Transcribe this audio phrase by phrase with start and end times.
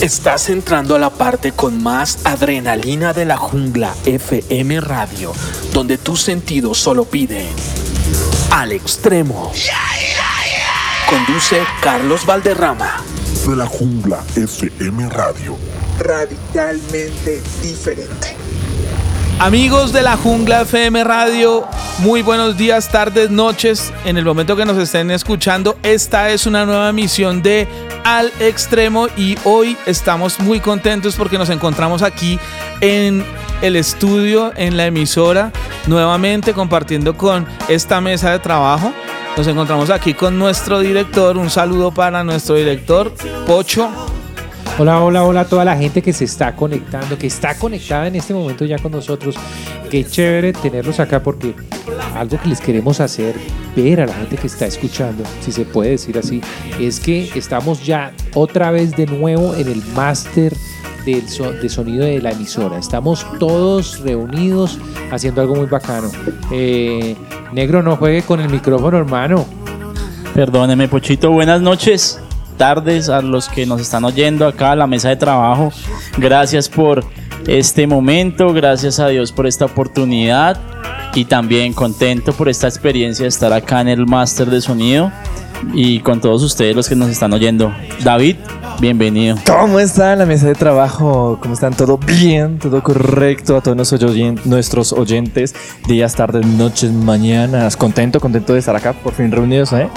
[0.00, 5.34] Estás entrando a la parte con más adrenalina de la jungla FM Radio,
[5.74, 7.46] donde tus sentidos solo piden
[8.50, 9.52] al extremo.
[11.06, 13.04] Conduce Carlos Valderrama.
[13.46, 15.58] De la jungla FM Radio.
[15.98, 18.34] Radicalmente diferente.
[19.38, 21.66] Amigos de la Jungla FM Radio,
[21.98, 23.90] muy buenos días, tardes, noches.
[24.04, 27.66] En el momento que nos estén escuchando, esta es una nueva emisión de
[28.04, 32.38] Al Extremo y hoy estamos muy contentos porque nos encontramos aquí
[32.80, 33.24] en
[33.62, 35.52] el estudio, en la emisora,
[35.86, 38.92] nuevamente compartiendo con esta mesa de trabajo.
[39.36, 41.36] Nos encontramos aquí con nuestro director.
[41.36, 43.12] Un saludo para nuestro director,
[43.46, 44.09] Pocho.
[44.80, 48.16] Hola, hola, hola a toda la gente que se está conectando, que está conectada en
[48.16, 49.34] este momento ya con nosotros.
[49.90, 51.54] Qué chévere tenerlos acá porque
[52.16, 53.34] algo que les queremos hacer
[53.76, 56.40] ver a la gente que está escuchando, si se puede decir así,
[56.80, 60.56] es que estamos ya otra vez de nuevo en el máster
[61.04, 62.78] del so- de sonido de la emisora.
[62.78, 64.78] Estamos todos reunidos
[65.10, 66.10] haciendo algo muy bacano.
[66.50, 67.16] Eh,
[67.52, 69.44] negro, no juegue con el micrófono, hermano.
[70.32, 71.30] Perdóneme, Pochito.
[71.32, 72.18] Buenas noches,
[72.60, 75.72] tardes a los que nos están oyendo acá a la mesa de trabajo.
[76.18, 77.02] Gracias por
[77.46, 80.60] este momento, gracias a Dios por esta oportunidad
[81.14, 85.10] y también contento por esta experiencia de estar acá en el máster de sonido
[85.72, 87.72] y con todos ustedes los que nos están oyendo.
[88.04, 88.36] David,
[88.78, 89.36] bienvenido.
[89.46, 91.38] ¿Cómo está la mesa de trabajo?
[91.40, 91.72] ¿Cómo están?
[91.72, 92.58] ¿Todo bien?
[92.58, 93.56] ¿Todo correcto?
[93.56, 95.54] A todos nuestros oyen- nuestros oyentes,
[95.88, 97.74] días, tardes, noches, mañanas.
[97.78, 99.88] Contento, contento de estar acá, por fin reunidos, ¿eh?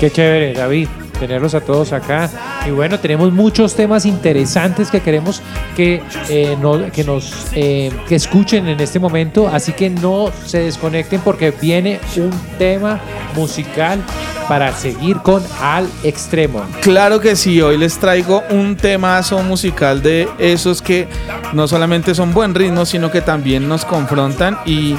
[0.00, 0.88] Qué chévere, David,
[1.26, 2.28] tenerlos a todos acá.
[2.66, 5.40] Y bueno, tenemos muchos temas interesantes que queremos
[5.76, 9.46] que, eh, no- que nos eh, escuchen en este momento.
[9.46, 12.98] Así que no se desconecten porque viene un tema
[13.36, 14.00] musical
[14.48, 16.64] para seguir con Al Extremo.
[16.80, 21.06] Claro que sí, hoy les traigo un temazo musical de esos que
[21.52, 24.96] no solamente son buen ritmo, sino que también nos confrontan y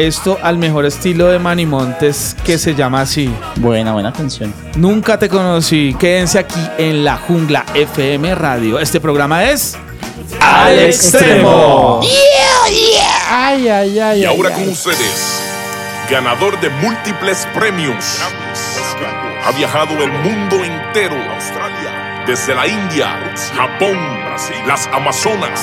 [0.00, 3.32] esto al mejor estilo de Manimontes que se llama así.
[3.56, 4.52] Buena, buena canción.
[4.76, 5.94] Nunca te conocí.
[5.98, 8.78] Quédense aquí en la Jungla FM Radio.
[8.78, 9.76] Este programa es
[10.40, 12.00] Al Extremo.
[13.30, 14.20] Ay, ay, ay.
[14.22, 14.68] Y ahora ay, con ay.
[14.70, 15.42] ustedes,
[16.10, 18.18] ganador de múltiples premios.
[19.44, 21.16] Ha viajado el mundo entero.
[22.26, 23.18] Desde la India,
[23.56, 23.98] Japón,
[24.66, 25.60] las Amazonas,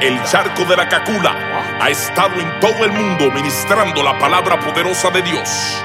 [0.00, 1.34] el charco de la Cacula.
[1.80, 5.82] Ha estado en todo el mundo ministrando la palabra poderosa de Dios.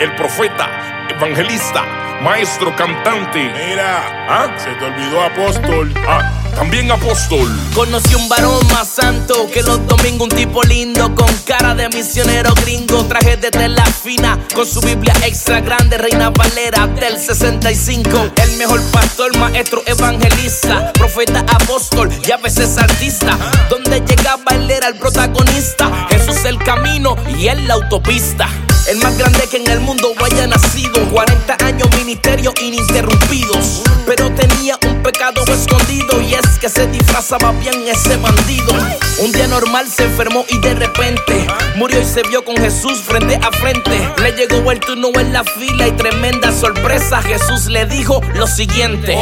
[0.00, 1.84] El profeta, evangelista,
[2.20, 3.52] maestro cantante.
[3.54, 4.52] Mira, ¿Ah?
[4.56, 5.94] se te olvidó apóstol.
[6.06, 7.48] Ah, también apóstol.
[7.74, 12.54] Conocí un varón más santo que los domingos, un tipo lindo con cara de misionero
[12.54, 18.30] gringo, traje de tela fina, con su Biblia extra grande, Reina Valera del 65.
[18.42, 23.36] El mejor pastor, maestro, evangelista, profeta, apóstol y a veces artista.
[23.68, 28.48] Donde llegaba él era el protagonista, Jesús el camino y él la autopista.
[28.86, 31.08] El más grande que en el mundo haya nacido.
[31.10, 33.82] 40 años ministerio ininterrumpidos.
[34.06, 36.20] Pero tenía un pecado escondido.
[36.20, 38.74] Y es que se disfrazaba bien ese bandido.
[39.18, 41.46] Un día normal se enfermó y de repente
[41.76, 44.06] murió y se vio con Jesús frente a frente.
[44.18, 47.22] Le llegó el turno en la fila y tremenda sorpresa.
[47.22, 49.16] Jesús le dijo lo siguiente: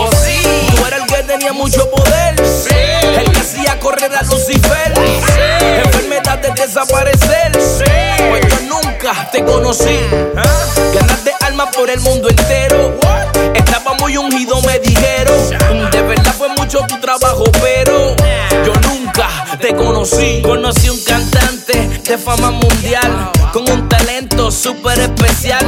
[0.74, 2.34] Tú eras el que tenía mucho poder.
[3.16, 4.92] El que hacía correr a Lucifer.
[5.84, 7.52] Enfermedades desaparecer.
[8.28, 9.98] Pues yo nunca te conocí.
[10.94, 12.98] Ganaste alma por el mundo entero.
[13.54, 15.90] Estaba muy ungido, me dijeron.
[15.90, 18.16] De verdad fue mucho tu trabajo, pero
[18.64, 19.28] yo nunca
[19.60, 20.42] te conocí.
[20.42, 23.30] Conocí un cantante de fama mundial.
[23.52, 25.64] Con un talento súper especial.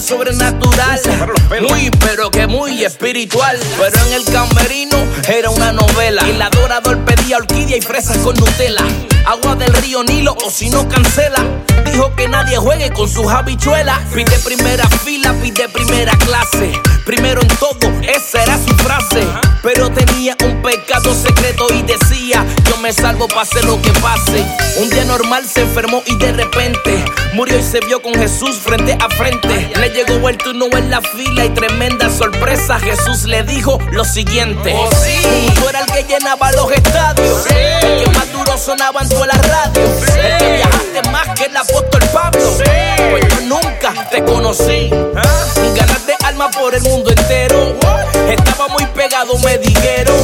[0.00, 1.00] Sobrenatural.
[1.68, 3.58] Muy, pero que muy espiritual.
[3.78, 4.96] Pero en el camerino
[5.28, 6.22] era una novela.
[6.28, 8.84] El adorador pedía orquídea y fresas con Nutella.
[9.26, 11.44] Agua del río Nilo o si no cancela.
[11.84, 13.98] Dijo que nadie juegue con sus habichuelas.
[14.14, 16.72] Pide primera fila, pide primera clase.
[17.04, 19.47] Primero en todo, esa era su frase.
[19.62, 24.44] Pero tenía un pecado secreto y decía: Yo me salvo pase lo que pase.
[24.76, 28.96] Un día normal se enfermó y de repente murió y se vio con Jesús frente
[29.00, 29.70] a frente.
[29.76, 32.78] Le llegó el turno en la fila y tremenda sorpresa.
[32.78, 34.74] Jesús le dijo lo siguiente:
[35.56, 37.46] Tú eras el que llenaba los estadios.
[37.50, 39.82] El que más duro sonaba en toda la radio.
[39.82, 42.56] El que viajaste más que el apóstol Pablo.
[43.10, 44.90] Pues yo nunca te conocí.
[45.76, 47.76] Ganaste alma por el mundo entero.
[48.58, 50.16] Estaba muy pegado, me dijeron.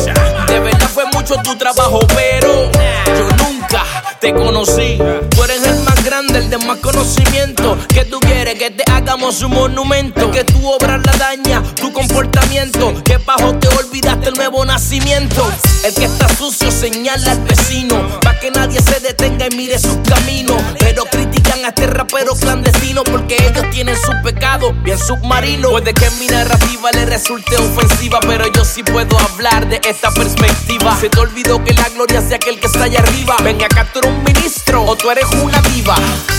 [0.48, 2.68] De verdad fue mucho tu trabajo, pero
[3.06, 3.84] yo nunca
[4.18, 4.98] te conocí.
[5.30, 7.78] Tú eres el más grande, el de más conocimiento.
[8.14, 10.30] Tú quieres quiere que te hagamos un monumento.
[10.30, 12.94] Que tu obra la daña, tu comportamiento.
[13.02, 15.44] Que bajo te olvidaste el nuevo nacimiento.
[15.82, 18.20] El que está sucio señala al vecino.
[18.20, 20.62] Pa' que nadie se detenga y mire sus caminos.
[20.78, 25.70] Pero critican a este rapero clandestino porque ellos tienen su pecado bien submarino.
[25.70, 30.96] Puede que mi narrativa le resulte ofensiva, pero yo sí puedo hablar de esta perspectiva.
[31.00, 33.36] Se te olvidó que la gloria sea aquel que está allá arriba.
[33.42, 35.96] Ven acá, tú eres un ministro o tú eres una diva.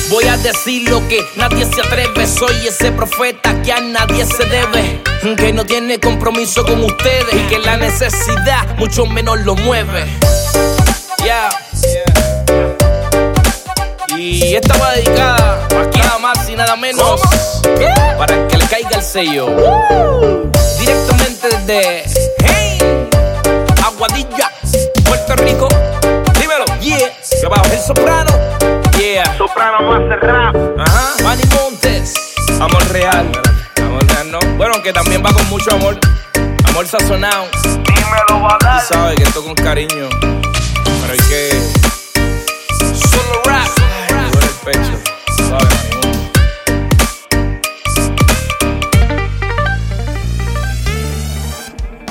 [0.10, 2.28] Voy a decir lo que nadie se atreve.
[2.28, 5.02] Soy ese profeta que a nadie se debe.
[5.36, 10.06] Que no tiene compromiso con ustedes y que la necesidad mucho menos lo mueve.
[11.24, 11.50] Yeah.
[14.18, 17.22] Y esta va dedicada aquí nada más y nada menos
[18.18, 19.48] para que le caiga el sello.
[20.80, 22.04] Directamente desde
[22.46, 22.78] Hey,
[23.84, 24.52] Aguadilla,
[25.06, 25.68] Puerto Rico.
[26.40, 27.12] Dímelo, yeah.
[27.40, 28.32] Que abajo el soprano,
[29.14, 29.38] yeah.
[29.38, 30.56] Soprano más rap.
[30.80, 31.24] Ajá.
[31.24, 32.14] Manny Montes,
[32.60, 33.32] amor real.
[33.78, 34.40] Amor real, no.
[34.58, 35.98] Bueno, que también va con mucho amor.
[36.68, 37.48] Amor sazonado.
[37.64, 40.10] Dímelo, va Tú sabes que esto con cariño.
[40.22, 41.50] Pero hay que.
[42.96, 43.68] Solo rap.
[44.32, 45.00] Duele el pecho.
[45.38, 45.85] Suave,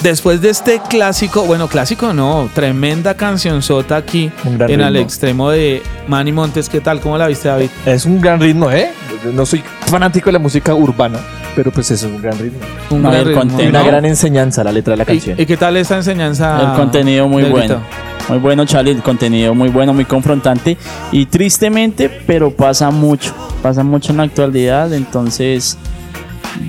[0.04, 4.98] Después de este clásico, bueno, clásico no, tremenda cancionzota aquí Un gran en ritmo.
[4.98, 6.68] extremo de Manny Montes.
[6.68, 7.00] ¿Qué tal?
[7.00, 7.70] ¿Cómo la viste, David?
[7.86, 8.90] Es un gran ritmo, ¿eh?
[9.32, 11.18] No soy fanático de la música urbana,
[11.56, 12.58] pero pues eso es un gran ritmo.
[12.90, 13.64] Un No, gran el ritmo, contenido.
[13.64, 15.38] Y una gran enseñanza la letra de la canción.
[15.38, 16.60] ¿Y, y qué tal esta enseñanza?
[16.60, 17.80] El contenido muy bueno.
[18.28, 18.90] Muy bueno, Charlie.
[18.92, 20.76] El contenido muy bueno, muy confrontante.
[21.12, 23.32] Y tristemente, pero pasa mucho.
[23.62, 24.92] Pasa mucho en la actualidad.
[24.92, 25.78] Entonces,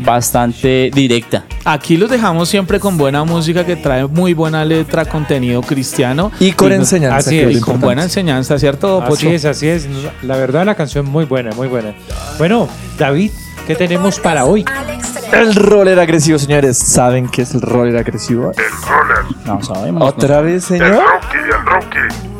[0.03, 1.45] bastante directa.
[1.63, 6.31] Aquí los dejamos siempre con buena música que trae muy buena letra, contenido cristiano.
[6.39, 7.17] Y con no- enseñanza.
[7.17, 9.29] así es, y con buena enseñanza, ¿cierto, Así Pocho?
[9.29, 9.87] es, así es.
[10.21, 11.93] La verdad, la canción muy buena, muy buena.
[12.37, 12.67] Bueno,
[12.97, 13.31] David,
[13.67, 14.65] ¿qué tenemos para hoy?
[15.31, 16.77] El roller agresivo, señores.
[16.77, 18.51] ¿Saben qué es el roller agresivo?
[19.45, 19.99] No sabemos.
[20.01, 20.05] ¿no?
[20.05, 20.87] ¿Otra vez, señor?
[20.87, 22.34] El Rookie.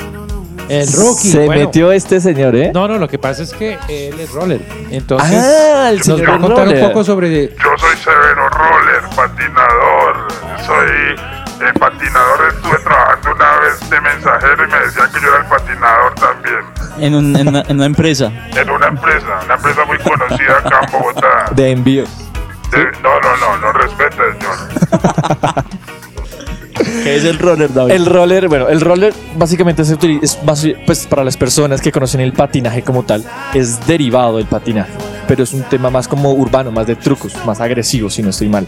[0.68, 1.66] Se bueno.
[1.66, 2.72] metió este señor, ¿eh?
[2.74, 4.62] No, no, lo que pasa es que él es roller.
[4.90, 6.84] Entonces, Ah, el nos señor va a contar roller.
[6.84, 7.50] un poco sobre.
[7.50, 10.28] Yo soy severo roller, patinador.
[10.66, 11.16] Soy
[11.68, 12.48] eh, patinador.
[12.56, 16.60] Estuve trabajando una vez de mensajero y me decían que yo era el patinador también.
[17.00, 18.32] En, un- en una, en una empresa.
[18.56, 21.46] En una empresa, una empresa muy conocida acá en Bogotá.
[21.52, 22.04] De envío.
[22.72, 25.66] De- no, no, no, no respeta, señor.
[27.04, 27.92] ¿Qué es el roller, David?
[27.94, 30.38] El roller, bueno, el roller básicamente se utiliza, es
[30.86, 33.24] pues para las personas que conocen el patinaje como tal,
[33.54, 34.92] es derivado del patinaje,
[35.28, 38.50] pero es un tema más como urbano, más de trucos, más agresivo, si no estoy
[38.50, 38.68] mal.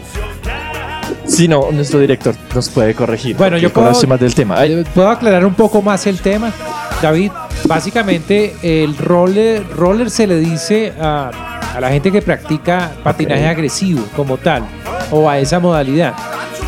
[1.26, 3.36] Si no, nuestro director nos puede corregir.
[3.36, 4.58] Bueno, yo puedo- conoce más del tema.
[4.58, 6.50] Ay, Eh, ¿Puedo aclarar un poco más el tema?
[7.02, 7.30] David,
[7.66, 11.30] básicamente el roller, roller se le dice a,
[11.76, 13.50] a la gente que practica patinaje Ok.
[13.50, 14.62] agresivo como tal,
[15.10, 16.14] o a esa modalidad.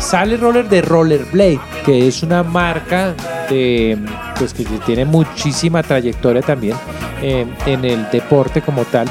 [0.01, 3.15] Sale roller de Rollerblade, que es una marca
[3.49, 3.97] de,
[4.37, 6.75] pues, que tiene muchísima trayectoria también
[7.21, 9.07] eh, en el deporte como tal.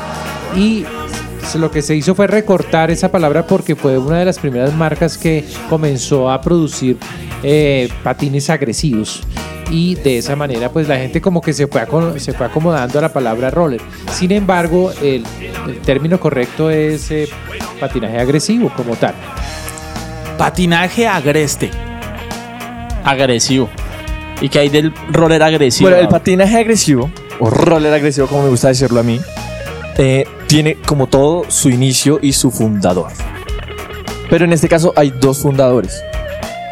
[0.55, 0.85] Y
[1.55, 5.17] lo que se hizo fue recortar esa palabra porque fue una de las primeras marcas
[5.17, 6.99] que comenzó a producir
[7.43, 9.23] eh, patines agresivos
[9.71, 13.51] y de esa manera pues la gente como que se fue, acomodando a la palabra
[13.51, 13.81] roller.
[14.13, 15.25] Sin embargo, el,
[15.67, 17.29] el término correcto es eh,
[17.79, 19.15] patinaje agresivo como tal.
[20.41, 21.71] Patinaje agreste.
[23.05, 23.69] Agresivo.
[24.41, 25.91] ¿Y qué hay del roller agresivo?
[25.91, 29.21] Bueno, el patinaje agresivo, o roller agresivo como me gusta decirlo a mí,
[29.99, 33.09] eh, tiene como todo su inicio y su fundador.
[34.31, 36.03] Pero en este caso hay dos fundadores.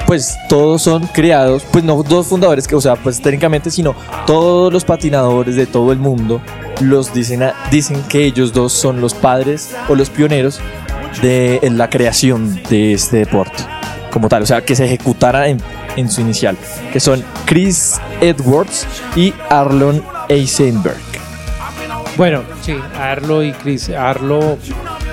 [0.07, 3.95] Pues todos son creados, pues no dos fundadores, que, o sea, pues técnicamente, sino
[4.27, 6.41] todos los patinadores de todo el mundo
[6.81, 10.59] los dicen, a- dicen que ellos dos son los padres o los pioneros
[11.23, 13.65] de en la creación de este deporte
[14.11, 15.61] como tal, o sea, que se ejecutara en,
[15.97, 16.57] en su inicial,
[16.93, 20.97] que son Chris Edwards y Arlon Eisenberg.
[22.19, 23.91] Bueno, sí, Arlo y Chris.
[23.91, 24.59] Arlo,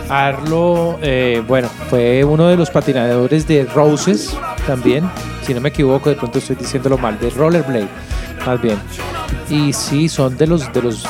[0.10, 4.36] Arlo, eh, bueno, fue uno de los patinadores de Roses
[4.66, 5.08] también.
[5.44, 7.88] Si no me equivoco, de pronto estoy diciéndolo mal, de Rollerblade,
[8.44, 8.80] más bien.
[9.50, 11.06] Y sí, son de los, de los,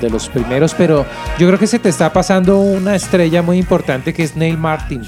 [0.00, 1.04] de los primeros, pero
[1.38, 5.02] yo creo que se te está pasando una estrella muy importante que es Neil Martin.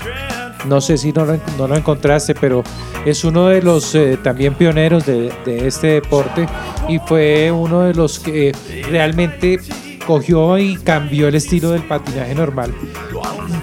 [0.67, 2.63] No sé si no lo, no lo encontraste, pero
[3.05, 6.47] es uno de los eh, también pioneros de, de este deporte
[6.89, 8.55] y fue uno de los que
[8.89, 9.59] realmente
[10.07, 12.73] cogió y cambió el estilo del patinaje normal.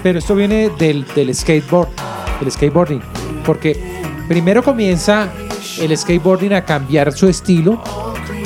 [0.02, 1.88] Pero esto viene del, del skateboard,
[2.40, 3.02] del skateboarding,
[3.44, 3.78] porque
[4.28, 5.28] primero comienza
[5.80, 7.82] el skateboarding a cambiar su estilo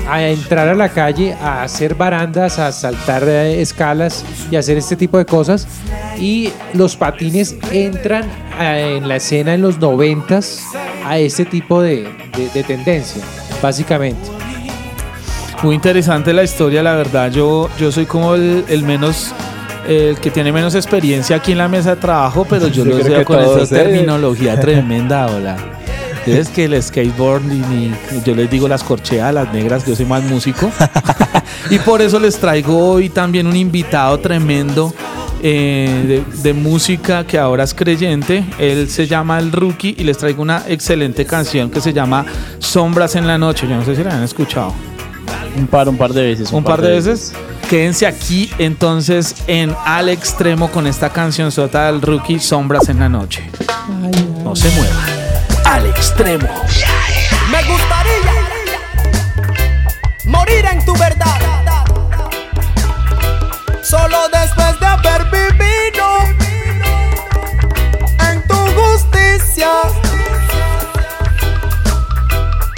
[0.08, 4.96] a entrar a la calle, a hacer barandas, a saltar eh, escalas y hacer este
[4.96, 5.66] tipo de cosas.
[6.18, 8.25] Y los patines entran
[8.61, 10.61] eh, en la escena en los noventas
[11.04, 12.02] a este tipo de,
[12.37, 13.23] de- de tendencia,
[13.62, 14.30] básicamente.
[15.62, 17.30] Muy interesante la historia, la verdad.
[17.30, 19.32] Yo, yo soy como el, el menos,
[19.88, 23.04] el que tiene menos experiencia aquí en la mesa de trabajo, pero yo Yo lo
[23.04, 25.56] veo con esa terminología tremenda, hola.
[26.26, 27.93] Es que el skateboard, y ni-
[28.25, 30.71] yo les digo las corcheas, las negras, yo soy más músico.
[31.71, 34.93] y por eso les traigo hoy también un invitado tremendo
[35.43, 38.45] eh, de, de música que ahora es creyente.
[38.59, 42.25] Él se llama El Rookie y les traigo una excelente canción que se llama
[42.59, 43.66] Sombras en la Noche.
[43.69, 44.73] Yo no sé si la han escuchado.
[45.57, 46.50] Un par, un par de veces.
[46.52, 47.33] Un par de veces.
[47.71, 53.09] Quédense aquí entonces en Al Extremo con esta canción sota del Rookie Sombras en la
[53.09, 53.43] Noche.
[54.43, 55.13] No se muevan.
[55.64, 56.49] Al Extremo.
[57.50, 58.35] Me gustaría
[60.25, 61.40] morir en tu verdad.
[63.83, 66.18] Solo después de haber vivido
[68.28, 69.71] en tu justicia.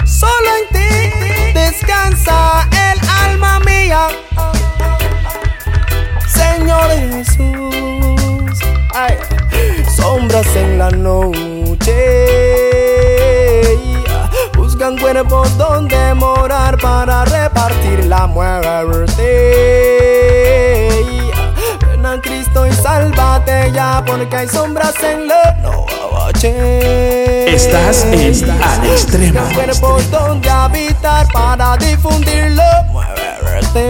[0.05, 4.07] Solo en ti descansa el alma mía.
[6.27, 8.59] Señor Jesús,
[8.93, 9.17] ay,
[9.95, 12.66] sombras en la noche.
[14.87, 19.17] Buscan cuerpos donde morar para repartir la muerte.
[21.85, 27.53] Ven a Cristo y sálvate ya, porque hay sombras en la noche.
[27.53, 29.41] Estás en Al Extremo.
[29.41, 33.81] Buscan cuerpos donde habitar para difundir la muerte.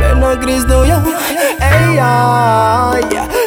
[0.00, 1.04] Ven a Cristo ya.
[1.60, 3.02] Ey, ay,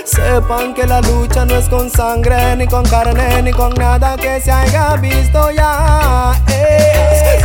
[0.05, 4.41] Sepan que la lucha no es con sangre, ni con carne, ni con nada que
[4.41, 6.33] se haya visto ya.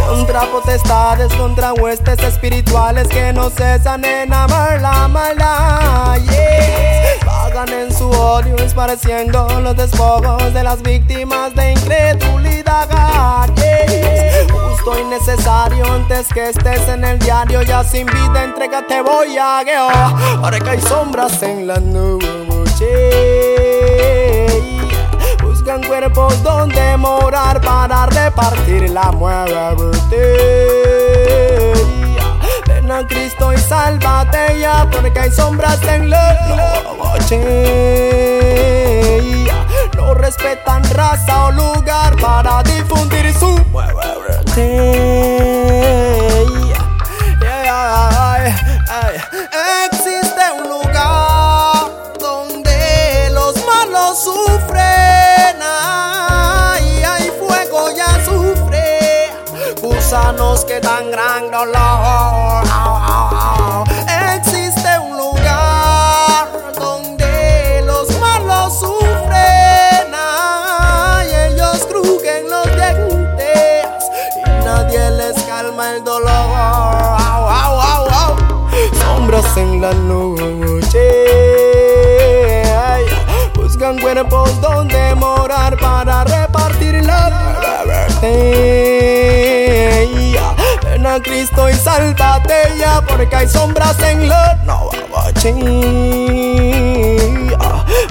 [0.08, 6.18] Contra potestades, contra huestes espirituales que no cesan en amar la maldad.
[7.24, 12.46] Pagan en su odio, esparciendo los despojos de las víctimas de incredulidad.
[14.86, 19.64] Justo y necesario antes que estés en el diario, ya sin vida, entrégate, voy a
[19.64, 19.88] gueo.
[20.40, 22.86] Ahora que hay sombras en la noche.
[25.42, 30.22] Buscan cuerpos donde morar para repartir la muerte.
[32.68, 37.40] Ven a Cristo y sálvate ya, porque hay sombras en la noche.
[39.96, 43.55] No respetan raza o lugar para difundir su
[49.92, 55.58] Existe un lugar donde los malos sufren.
[55.62, 59.30] Ay, hay fuego y azufre.
[59.82, 62.45] Gusanos que dan gran dolor.
[79.56, 81.00] En la noche.
[82.76, 83.04] Ay,
[83.54, 88.26] buscan cuerpos donde morar para repartir la muerte.
[90.84, 95.52] Ven a Cristo y sálvate ya, porque hay sombras en la noche.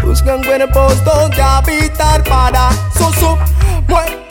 [0.04, 3.38] Buscan cuerpos donde habitar para su, su
[3.88, 4.26] muerte.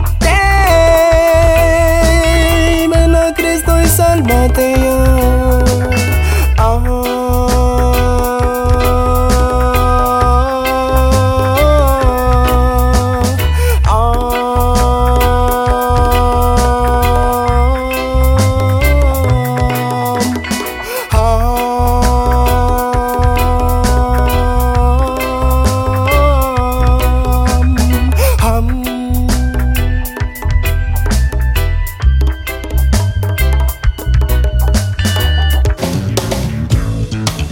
[2.88, 5.33] Ven a Cristo y sálvate ya.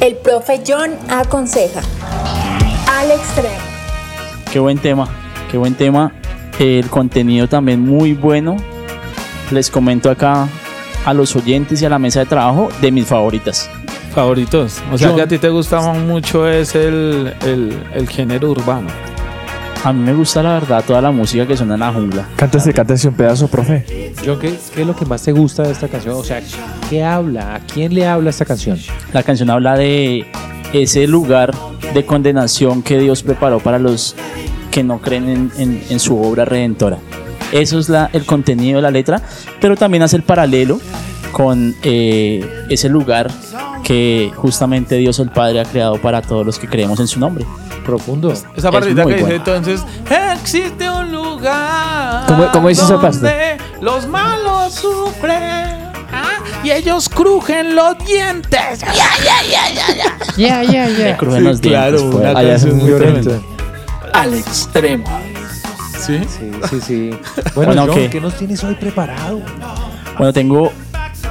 [0.03, 1.81] El profe John aconseja.
[2.89, 3.55] Al extremo.
[4.53, 5.09] Qué buen tema,
[5.49, 6.13] qué buen tema.
[6.59, 8.57] El contenido también muy bueno.
[9.53, 10.49] Les comento acá
[11.05, 13.71] a los oyentes y a la mesa de trabajo de mis favoritas.
[14.13, 14.83] Favoritos.
[14.93, 15.17] O sea John.
[15.19, 18.89] que a ti te gusta mucho es el, el, el género urbano.
[19.85, 22.29] A mí me gusta la verdad toda la música que suena en la jungla.
[22.37, 24.13] Cántese, cántese un pedazo, profe.
[24.25, 26.15] John, ¿qué, qué es lo que más te gusta de esta canción?
[26.15, 26.41] O sea,
[26.89, 27.57] ¿qué habla?
[27.57, 28.79] ¿A quién le habla esta canción?
[29.13, 30.25] La canción habla de
[30.73, 31.53] ese lugar
[31.95, 34.15] de condenación que Dios preparó para los
[34.71, 36.99] que no creen en, en- en su obra redentora.
[37.51, 39.21] Eso es la, el contenido de la letra,
[39.61, 40.81] pero también hace el paralelo
[41.33, 43.31] con eh, ese lugar
[43.85, 47.45] que justamente Dios el Padre ha creado para todos los que creemos en su nombre.
[47.85, 48.31] Profundo.
[48.33, 49.35] Esa Es partita que dice buena.
[49.37, 49.83] entonces,
[50.35, 53.57] existe un lugar ¿Cómo- cómo dice esa parte?
[53.81, 58.81] los malos sufren ah, y ellos crujen los dientes.
[58.81, 58.87] Ya,
[59.25, 60.17] ya, ya, ya, ya.
[60.37, 61.17] Ya, ya, ya.
[61.17, 62.31] crujen Sí, los claro, dientes, pues.
[62.31, 62.89] una Allá es canción muy.
[62.89, 63.45] Violento.
[64.13, 65.05] Al extremo.
[65.99, 66.21] ¿Sí?
[66.29, 67.11] Sí, sí, sí.
[67.55, 68.11] Bueno, Bueno, John, ¿qué?
[68.11, 69.41] ¿qué nos tienes hoy preparado?
[70.19, 70.73] Bueno, tengo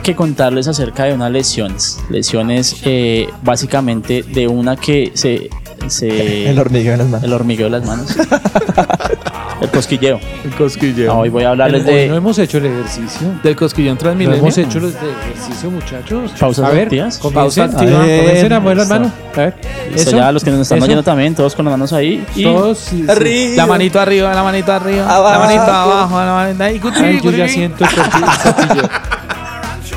[0.01, 2.00] que contarles acerca de unas lesiones.
[2.10, 5.50] Lesiones eh, básicamente de una que se...
[5.88, 7.24] se El hormigueo en las manos.
[7.24, 8.15] el hormigueo de las manos.
[9.62, 10.20] el cosquilleo.
[10.43, 11.13] El cosquilleo.
[11.13, 13.27] No, hoy voy a hablarles Hoy no de hemos hecho el ejercicio.
[13.43, 14.39] Del cosquillón No Transmilenio.
[14.39, 16.31] hemos hecho los de ejercicio, muchachos.
[16.39, 17.17] Pausas a ver, activas.
[17.17, 18.01] comiencen, Pausa activa.
[18.01, 19.12] a ver, comiencen a mover las manos.
[19.36, 19.55] A ver,
[19.96, 20.86] eso, ya los que nos están eso.
[20.86, 22.25] oyendo también, todos con las manos ahí.
[22.36, 22.77] Y Todos.
[22.79, 23.53] sí, sí.
[23.55, 25.39] La manito arriba, la manito arriba, la Abajo.
[25.46, 26.81] manito abajo, la manito ahí.
[27.03, 28.89] Ay, yo ya siento el el tortillo.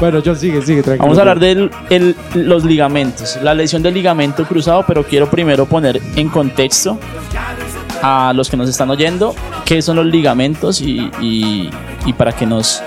[0.01, 1.05] Bueno, John, sigue, sigue, tranquilo.
[1.05, 6.01] Vamos a hablar de los ligamentos, la lesión del ligamento cruzado, pero quiero primero poner
[6.17, 6.99] en contexto
[8.03, 9.35] a los que nos están oyendo
[9.65, 11.71] qué son los ligamentos y, y-
[12.05, 12.83] y para que nos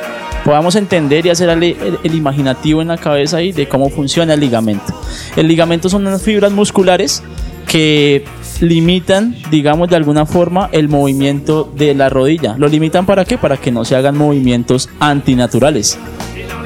[0.46, 4.34] podamos entender y hacer el, el- el imaginativo en la cabeza ahí de cómo funciona
[4.36, 4.94] el ligamento.
[5.36, 7.24] El ligamento son unas fibras musculares
[7.68, 8.24] que
[8.62, 12.56] limitan, digamos de alguna forma, el movimiento de la rodilla.
[12.58, 13.38] ¿Lo limitan para qué?
[13.38, 15.98] Para que no se hagan movimientos antinaturales.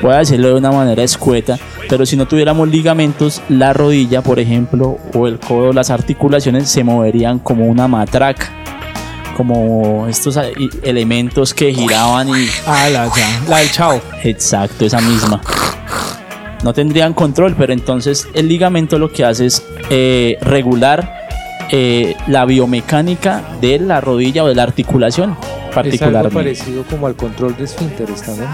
[0.01, 4.39] Voy a decirlo de una manera escueta, pero si no tuviéramos ligamentos, la rodilla, por
[4.39, 8.49] ejemplo, o el codo, las articulaciones se moverían como una matraca,
[9.37, 12.47] como estos i- elementos que giraban y...
[12.65, 14.01] Ah, la, ya, la del chao.
[14.23, 15.39] Exacto, esa misma.
[16.63, 21.27] No tendrían control, pero entonces el ligamento lo que hace es eh, regular
[21.71, 26.33] eh, la biomecánica de la rodilla o de la articulación, Es algo particularmente.
[26.35, 28.49] parecido como al control de esfínteres también.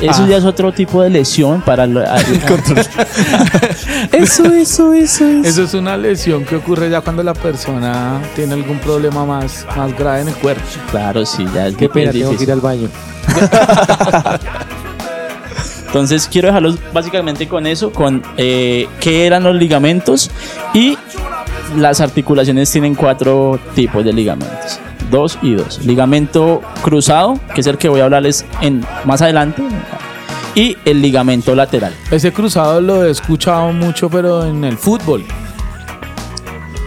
[0.00, 0.26] Eso Ah.
[0.28, 2.16] ya es otro tipo de lesión para lo- a-
[4.12, 8.78] Eso, eso, eso, Eso es una lesión que ocurre ya cuando la persona tiene algún
[8.78, 10.62] problema más, más grave en el cuerpo.
[10.90, 12.88] Claro, sí, ya es Qué pena, tengo que ir al baño.
[15.86, 20.30] Entonces quiero dejarlos básicamente con eso, con eh, qué eran los ligamentos
[20.74, 20.98] y
[21.76, 24.78] las articulaciones tienen cuatro tipos de ligamentos,
[25.10, 25.84] dos y dos.
[25.84, 29.62] Ligamento cruzado, que es el que voy a hablarles en más adelante,
[30.54, 31.92] y el ligamento lateral.
[32.10, 35.24] Ese cruzado lo he escuchado mucho, pero en el fútbol.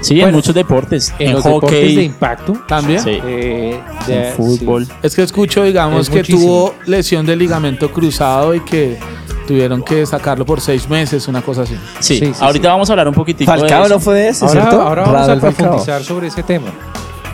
[0.01, 3.01] Sí, en muchos deportes, En, en, los deportes de hockey, impacto, ¿También?
[3.03, 4.85] sí, eh, de- en fútbol.
[4.85, 4.91] sí.
[5.03, 6.41] Es que escucho, digamos, Es que muchísimo.
[6.41, 8.97] tuvo lesión del ligamento cruzado y que
[9.45, 11.75] tuvieron que sacarlo por seis meses, una cosa así.
[11.99, 12.71] Sí, ahorita sí.
[12.71, 14.81] vamos a hablar un poquitico Falcao de no fue ese, Ahora, ¿cierto?
[14.81, 15.51] ahora vamos a Falcao.
[15.53, 16.67] profundizar sobre ese tema.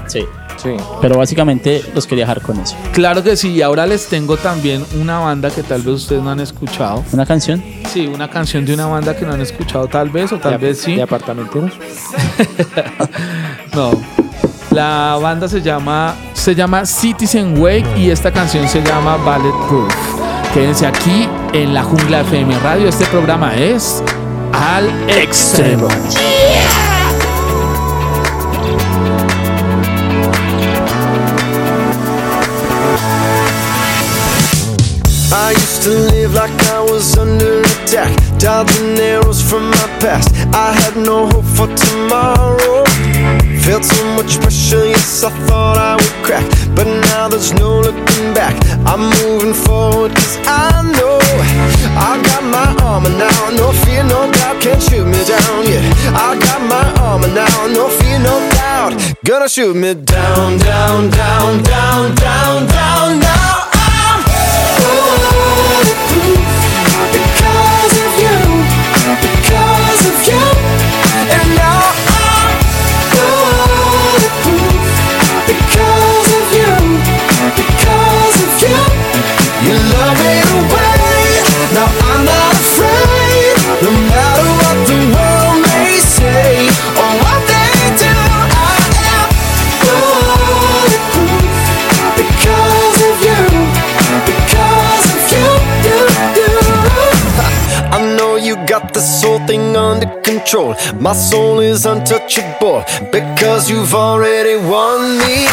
[0.07, 0.25] Sí,
[0.57, 0.75] Sí.
[1.01, 2.75] pero básicamente los quería dejar con eso.
[2.93, 6.31] Claro que sí, y ahora les tengo también una banda que tal vez ustedes no
[6.31, 7.03] han escuchado.
[7.11, 7.63] Una canción.
[7.91, 10.57] Sí, una canción de una banda que no han escuchado tal vez o tal De-
[10.67, 10.95] vez sí.
[10.95, 11.71] De apartamenteros.
[13.73, 13.91] No.
[14.71, 19.93] La banda se llama se llama Citizen Wake y esta canción se llama Bulletproof.
[20.53, 22.87] Quédense aquí en la Jungla FM Radio.
[22.89, 24.01] Este programa es
[24.53, 25.87] Al Extremo.
[35.85, 40.33] To live like I was under attack, dodging arrows from my past.
[40.51, 42.83] I had no hope for tomorrow.
[43.61, 46.45] Felt so much pressure, yes, I thought I would crack.
[46.75, 48.55] But now there's no looking back.
[48.89, 51.19] I'm moving forward, cause I know
[52.09, 53.41] I got my armor now.
[53.53, 55.69] No fear, no doubt, can't shoot me down.
[55.69, 55.85] Yeah,
[56.17, 57.67] I got my armor now.
[57.67, 58.91] No fear, no doubt,
[59.23, 63.24] gonna shoot me down, down, down, down, down, down.
[99.95, 100.75] Under control.
[100.99, 105.45] My soul is untouchable because you've already won me.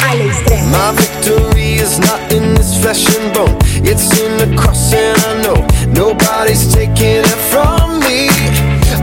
[0.76, 3.56] My victory is not in this flesh and bone.
[3.90, 5.58] It's in the cross, and I know
[5.92, 8.28] nobody's taking it from me.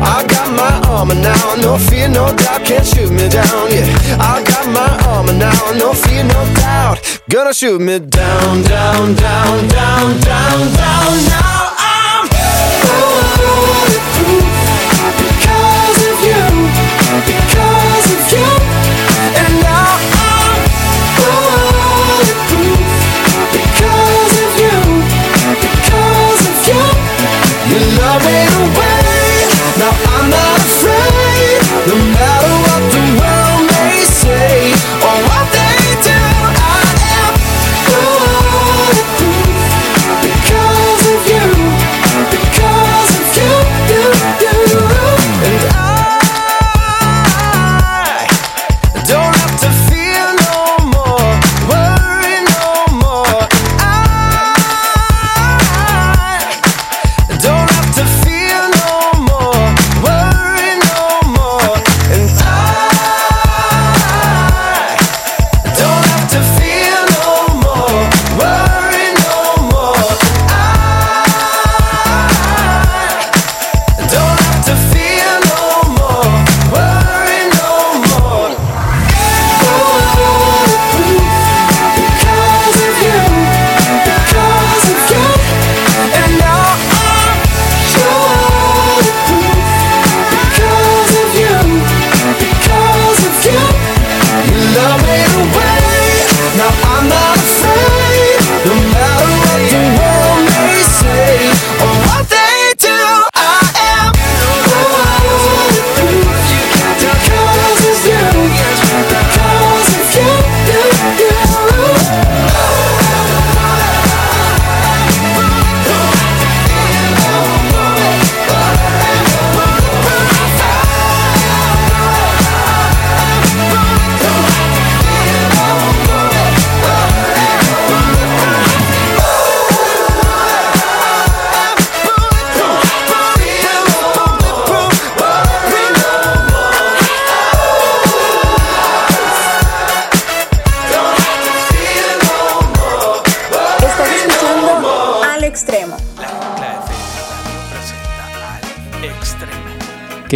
[0.02, 3.64] I got my armor now, no fear, no doubt, can't shoot me down.
[3.72, 3.88] Yeah,
[4.20, 6.98] I got my armor now, no fear, no doubt,
[7.30, 11.26] gonna shoot me down, down, down, down, down, down.
[11.28, 11.49] Now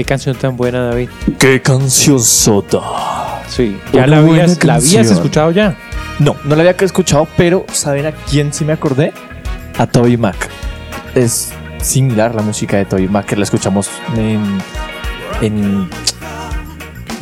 [0.04, 1.08] Qué canción tan buena, David.
[1.39, 2.82] Qué canción sota.
[3.48, 5.06] Sí, ya la habías, la habías canción.
[5.18, 5.78] escuchado ya.
[6.20, 9.13] No, no la había escuchado, pero ¿saben a quién sí me acordé?
[9.78, 10.50] A Toby Mac.
[11.16, 14.42] Es similar la música de Toby Mac, que la escuchamos en,
[15.42, 15.88] en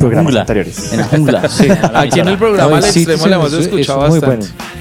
[0.00, 0.40] programas Jungla.
[0.40, 0.92] anteriores.
[0.92, 1.42] En la jungla.
[1.48, 4.46] Sí, aquí en el programa al extremo sí, la hemos es escuchado muy bastante.
[4.48, 4.72] bueno.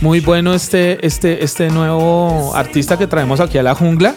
[0.00, 4.14] Muy bueno este, este, este nuevo artista que traemos aquí a la jungla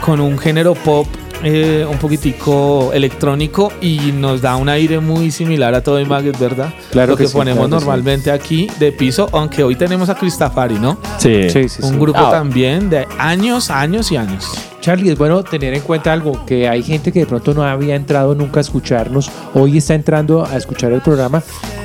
[0.00, 1.06] con un género pop
[1.42, 6.72] eh, un poquitico electrónico y nos da un aire muy similar a todo Maggot, ¿verdad?
[6.90, 7.84] Claro Lo que que, sí, ponemos claro que sí.
[7.86, 10.98] normalmente aquí de piso, aunque hoy tenemos a Cristafari, ¿no?
[11.18, 11.48] Sí.
[11.50, 11.96] Sí, sí, Un sí.
[11.98, 12.30] grupo Ah.
[12.30, 14.46] también de años, años y años.
[14.80, 17.94] Charlie, es bueno tener en cuenta algo, que hay gente que de pronto no había
[17.96, 21.42] entrado nunca a escucharnos, hoy está entrando a escuchar el programa.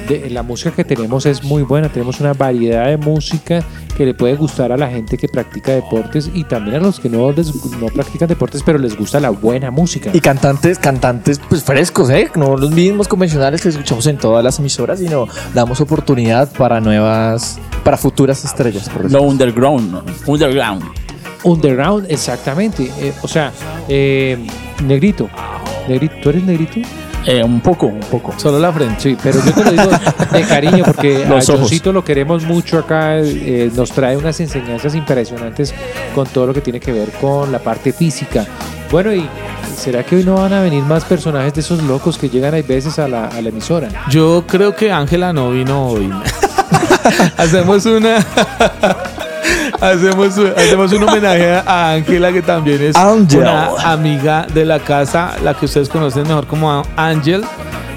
[0.08, 3.64] De, la música que tenemos es muy buena, tenemos una variedad de música
[3.98, 7.10] que le puede gustar a la gente que practica deportes y también a los que
[7.10, 10.12] no, les- no practican deportes, pero les gusta la buena música.
[10.14, 12.30] Y cantantes, cantantes pues frescos, ¿eh?
[12.36, 17.58] No los mismos convencionales que escuchamos en todas las emisoras, sino damos oportunidad para nuevas,
[17.84, 18.88] para futuras estrellas.
[18.90, 20.04] Por Lo underground, ¿no?
[20.28, 20.84] Underground.
[21.46, 22.92] Underground, exactamente.
[23.00, 23.52] Eh, o sea,
[23.88, 24.38] eh,
[24.84, 25.30] negrito.
[25.88, 26.80] Negrito, ¿tú eres negrito?
[27.26, 28.34] Eh, un poco, un poco.
[28.38, 28.96] Solo la frente.
[29.00, 29.90] Sí, pero yo te lo digo
[30.32, 31.62] de cariño porque a Los ojos.
[31.62, 35.74] Johncito lo queremos mucho acá, eh, nos trae unas enseñanzas impresionantes
[36.14, 38.46] con todo lo que tiene que ver con la parte física.
[38.92, 39.28] Bueno, y
[39.76, 42.62] ¿será que hoy no van a venir más personajes de esos locos que llegan a
[42.62, 43.90] veces a la, a la emisora?
[44.10, 46.12] Yo creo que Ángela no vino hoy.
[47.38, 48.24] hacemos una.
[49.82, 55.54] hacemos, hacemos un homenaje a Ángela, que también es una amiga de la casa, la
[55.54, 57.44] que ustedes conocen mejor como Ángel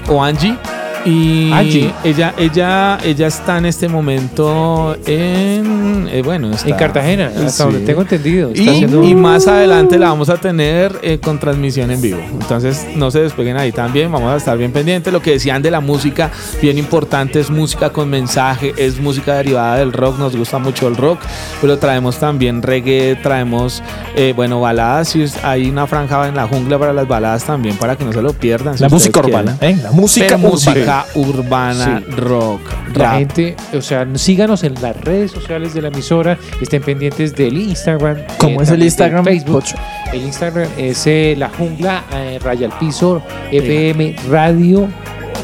[0.07, 0.57] o Angie.
[1.05, 1.93] Y Angie.
[2.03, 7.63] ella, ella, ella está en este momento en eh, bueno, está- En Cartagena, hasta Sí.
[7.63, 8.49] donde tengo entendido.
[8.49, 12.19] Está Y, haciendo- y más adelante la vamos a tener eh, con transmisión en vivo.
[12.41, 14.11] Entonces no se despeguen ahí también.
[14.11, 15.13] Vamos a estar bien pendientes.
[15.13, 16.31] Lo que decían de la música,
[16.61, 20.17] bien importante, es música con mensaje, es música derivada del rock.
[20.19, 21.19] Nos gusta mucho el rock,
[21.61, 23.83] pero traemos también reggae, traemos,
[24.15, 25.15] eh, bueno, baladas.
[25.15, 28.21] Y hay una franja en la jungla para las baladas también, para que no se
[28.21, 28.75] lo pierdan.
[28.77, 29.57] si La música urbana.
[29.61, 30.49] La música urbana.
[30.89, 32.11] Música urbana, Sí.
[32.15, 32.61] rock,
[32.95, 33.17] La rap.
[33.19, 38.17] gente, o sea, síganos en las redes sociales de la emisora, estén pendientes del Instagram.
[38.17, 39.61] eh, ¿Cómo es el Instagram, Facebook.
[39.61, 39.75] Pocho?
[40.13, 43.21] El Instagram es eh, La Jungla, eh, Raya al Piso,
[43.51, 44.87] FM Radio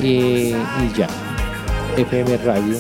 [0.02, 1.08] eh, y ya.
[1.98, 2.76] FM Radio.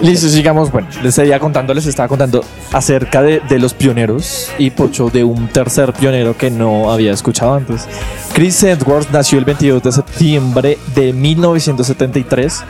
[0.00, 0.70] Listo, sigamos.
[0.70, 5.24] Bueno, les seguía contando, les estaba contando acerca de, de los pioneros y Pocho de
[5.24, 7.86] un tercer pionero que no había escuchado antes.
[8.32, 12.64] Chris Edwards nació el 22 de septiembre de 1973.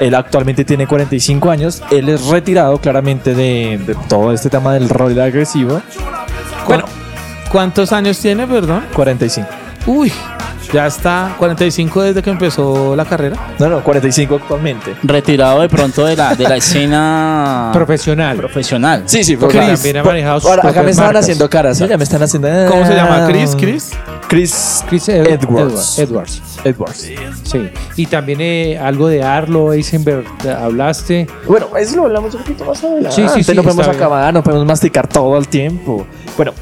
[0.00, 1.82] Él actualmente tiene 45 años.
[1.90, 5.82] Él es retirado claramente de, de todo este tema del rol agresivo.
[6.66, 6.84] Bueno,
[7.50, 8.84] ¿Cuántos años tiene, perdón?
[8.94, 9.48] 45.
[9.86, 10.12] Uy,
[10.72, 13.36] ya está 45 desde que empezó la carrera.
[13.58, 14.94] No, no, 45 actualmente.
[15.02, 18.36] Retirado de pronto de la, de la escena Profesional.
[18.36, 19.02] profesional.
[19.06, 21.24] Sí, sí, Porque porque también ha manejado sus Ahora, acá me estaban marcas.
[21.24, 21.88] haciendo caras, ¿eh?
[21.88, 22.48] Ya me están haciendo.
[22.68, 23.26] ¿Cómo se llama?
[23.28, 23.54] ¿Chris?
[23.56, 23.90] ¿Chris?
[24.28, 25.98] Chris, Chris Ed- Edwards.
[25.98, 26.42] Edwards.
[26.64, 27.10] Edwards.
[27.44, 27.70] Sí.
[27.96, 30.26] Y también eh, algo de Arlo Eisenberg
[30.60, 31.26] hablaste.
[31.46, 33.10] Bueno, eso lo hablamos un poquito más adelante.
[33.12, 33.96] Sí, sí, sí, No podemos bien.
[33.96, 36.06] acabar, no podemos masticar todo el tiempo.
[36.36, 36.52] Bueno,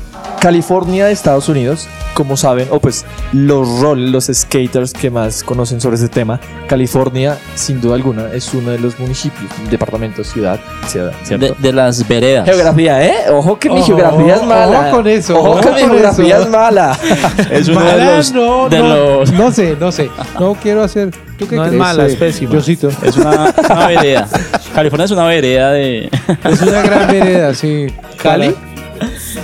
[0.40, 5.80] California de Estados Unidos, como saben, o pues los roles, los skaters que más conocen
[5.80, 11.12] sobre ese tema, California, sin duda alguna, es uno de los municipios, departamento, ciudad, ciudad,
[11.24, 11.46] ¿cierto?
[11.46, 12.44] De, de las veredas.
[12.48, 13.14] Geografía, ¿eh?
[13.32, 14.80] Ojo que mi Ojo, geografía es mala.
[14.80, 16.44] ojo con eso, Ojo, ojo que mi geografía eso.
[16.44, 16.98] es mala.
[17.50, 18.32] Es uno de Mala, los.
[18.32, 18.88] no, de no,
[19.20, 20.10] los- no sé, no sé.
[20.38, 21.10] No quiero hacer.
[21.38, 22.56] ¿Tú qué No es mala, es pésima.
[22.58, 24.28] Es una, una vereda.
[24.74, 26.10] California es una vereda de.
[26.44, 27.86] Es una gran vereda, sí.
[28.22, 28.54] ¿Cali?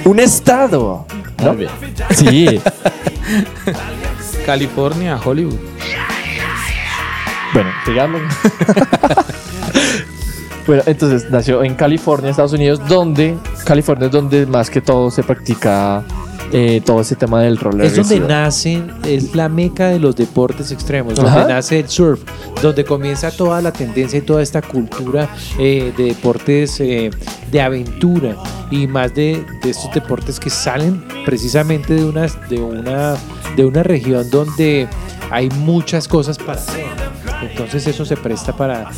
[0.04, 1.06] Un estado.
[1.42, 1.54] ¿no?
[1.54, 1.70] Muy bien.
[2.10, 2.60] Sí.
[4.46, 5.58] California, Hollywood.
[7.52, 8.22] Bueno, digamos.
[10.66, 15.22] bueno, entonces nació en California, Estados Unidos, donde California es donde más que todo se
[15.22, 16.02] practica
[16.52, 17.86] eh, todo ese tema del roller.
[17.86, 21.40] Es donde nacen, es la meca de los deportes extremos, Ajá.
[21.40, 22.20] donde nace el surf,
[22.60, 25.28] donde comienza toda la tendencia y toda esta cultura
[25.58, 27.10] eh, de deportes eh,
[27.52, 28.36] de aventura
[28.70, 33.14] y más de, estos deportes que salen precisamente de una, de, una,
[33.54, 34.88] de una región donde
[35.30, 36.86] hay muchas cosas para hacer.
[37.42, 38.90] Entonces eso se presta para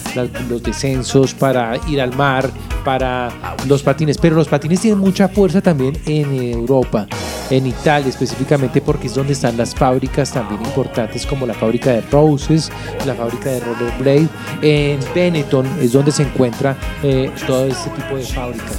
[0.49, 2.49] los descensos, para ir al mar,
[2.85, 3.31] para
[3.67, 4.19] los patines.
[4.19, 7.07] Pero los patines tienen mucha fuerza también en Europa,
[7.51, 12.01] en Italia específicamente porque es donde están las fábricas también importantes como la fábrica de
[12.03, 12.71] Roses,
[13.07, 14.29] la fábrica de Rollerblade.
[14.63, 18.77] En Benetton es donde se encuentra eh, todo este tipo de fábricas.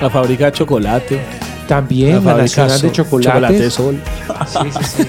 [0.00, 1.20] La fábrica de chocolate.
[1.68, 3.32] También la, fábrica Nacional de Chocolates.
[3.32, 4.00] Chocolate Sol.
[4.46, 5.08] Sí, sí, sí.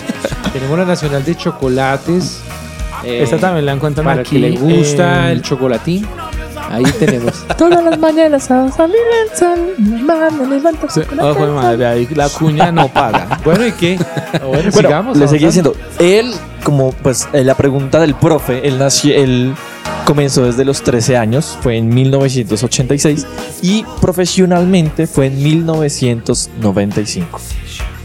[0.53, 2.41] Tenemos la Nacional de Chocolates.
[3.03, 4.39] eh, Esta también la encuentran Para aquí.
[4.39, 6.05] que le gusta el chocolatín.
[6.73, 7.45] Ahí tenemos.
[7.57, 12.07] Todas las mañanas a salir el sol, mi mano levanta Sí, Ojo de madre, ahí
[12.15, 13.39] la cuña no paga.
[13.45, 13.97] Bueno, ¿y qué?
[14.31, 15.17] Bueno, Bueno, sigamos.
[15.17, 15.71] le seguía avanzando.
[15.73, 16.33] diciendo, él,
[16.63, 19.53] como pues eh, la pregunta del profe, él nació, él
[20.05, 23.25] comenzó desde los 13 años, fue en 1986
[23.61, 27.39] y profesionalmente fue en 1995.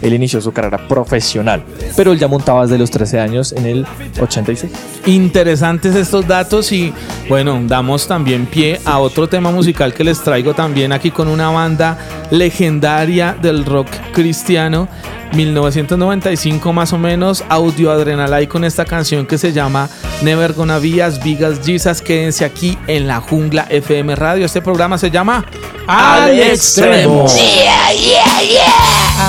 [0.02, 1.62] Él inició su carrera profesional,
[1.96, 3.86] pero él ya montaba desde los 13 años en el
[4.20, 4.72] 86.
[5.06, 6.92] Interesantes estos datos y
[7.28, 11.50] bueno, damos también pie a otro tema musical que les traigo también aquí con una
[11.50, 11.98] banda
[12.30, 14.88] legendaria del rock cristiano.
[15.32, 19.88] 1995 más o menos, Audio Adrenalai con esta canción que se llama
[20.22, 22.00] Never Gonna Be As Big As Jesus.
[22.00, 24.46] Quédense aquí en la Jungla FM Radio.
[24.46, 25.44] Este programa se llama
[25.86, 27.26] Al extremo.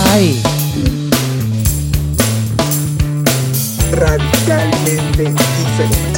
[0.08, 0.42] Ay.
[3.92, 6.09] Radicalmente diferente.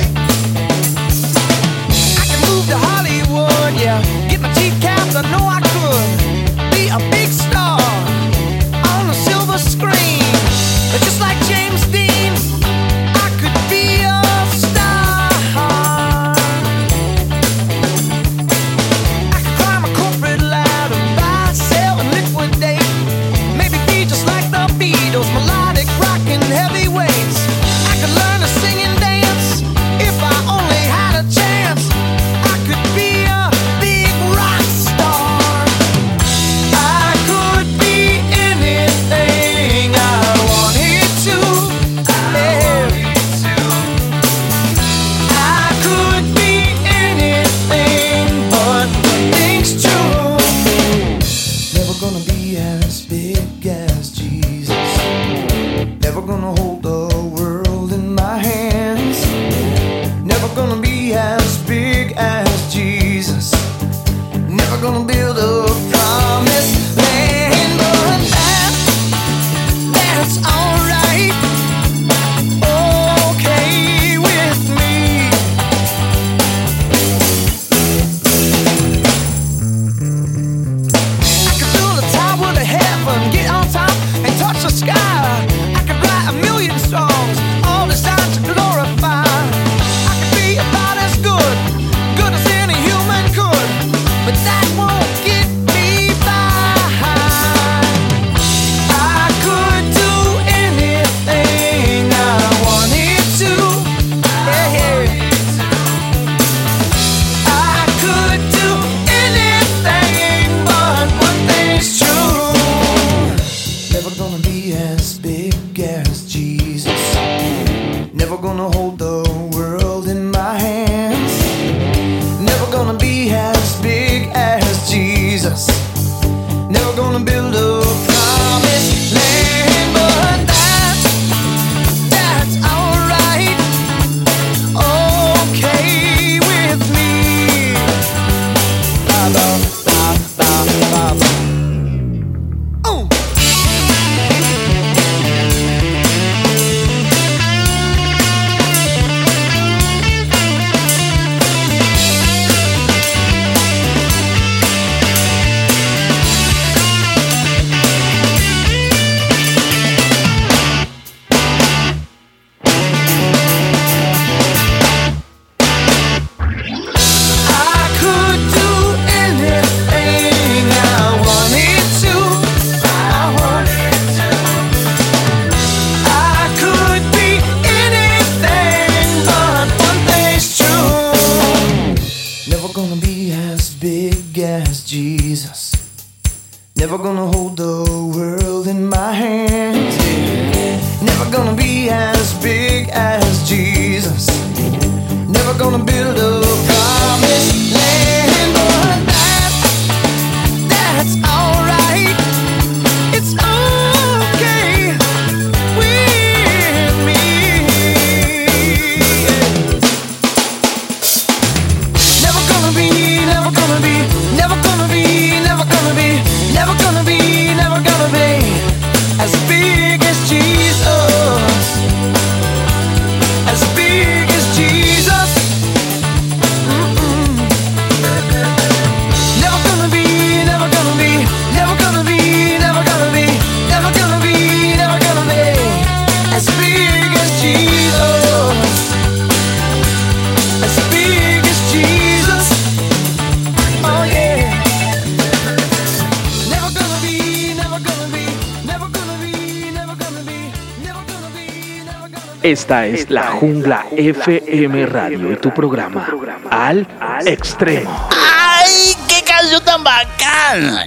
[252.71, 256.07] Esta es la Jungla FM Radio y tu programa
[256.49, 256.87] Al
[257.25, 258.07] Extremo.
[258.11, 260.85] ¡Ay, qué canción tan bacana!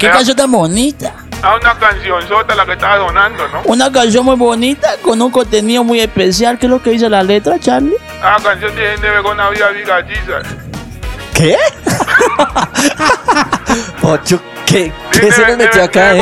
[0.00, 1.14] ¡Qué canción tan bonita!
[1.44, 3.62] Ah, una canción sota la que estaba sonando, ¿no?
[3.66, 6.58] Una canción muy bonita con un contenido muy especial.
[6.58, 7.94] ¿Qué es lo que dice la letra, Charlie?
[8.20, 10.44] Ah, canción de Never Gonna Be a Big as Jesus.
[11.32, 11.56] ¿Qué?
[14.02, 16.18] Ocho, ¿qué, Sí, qué se Never- nos metió acá, eh?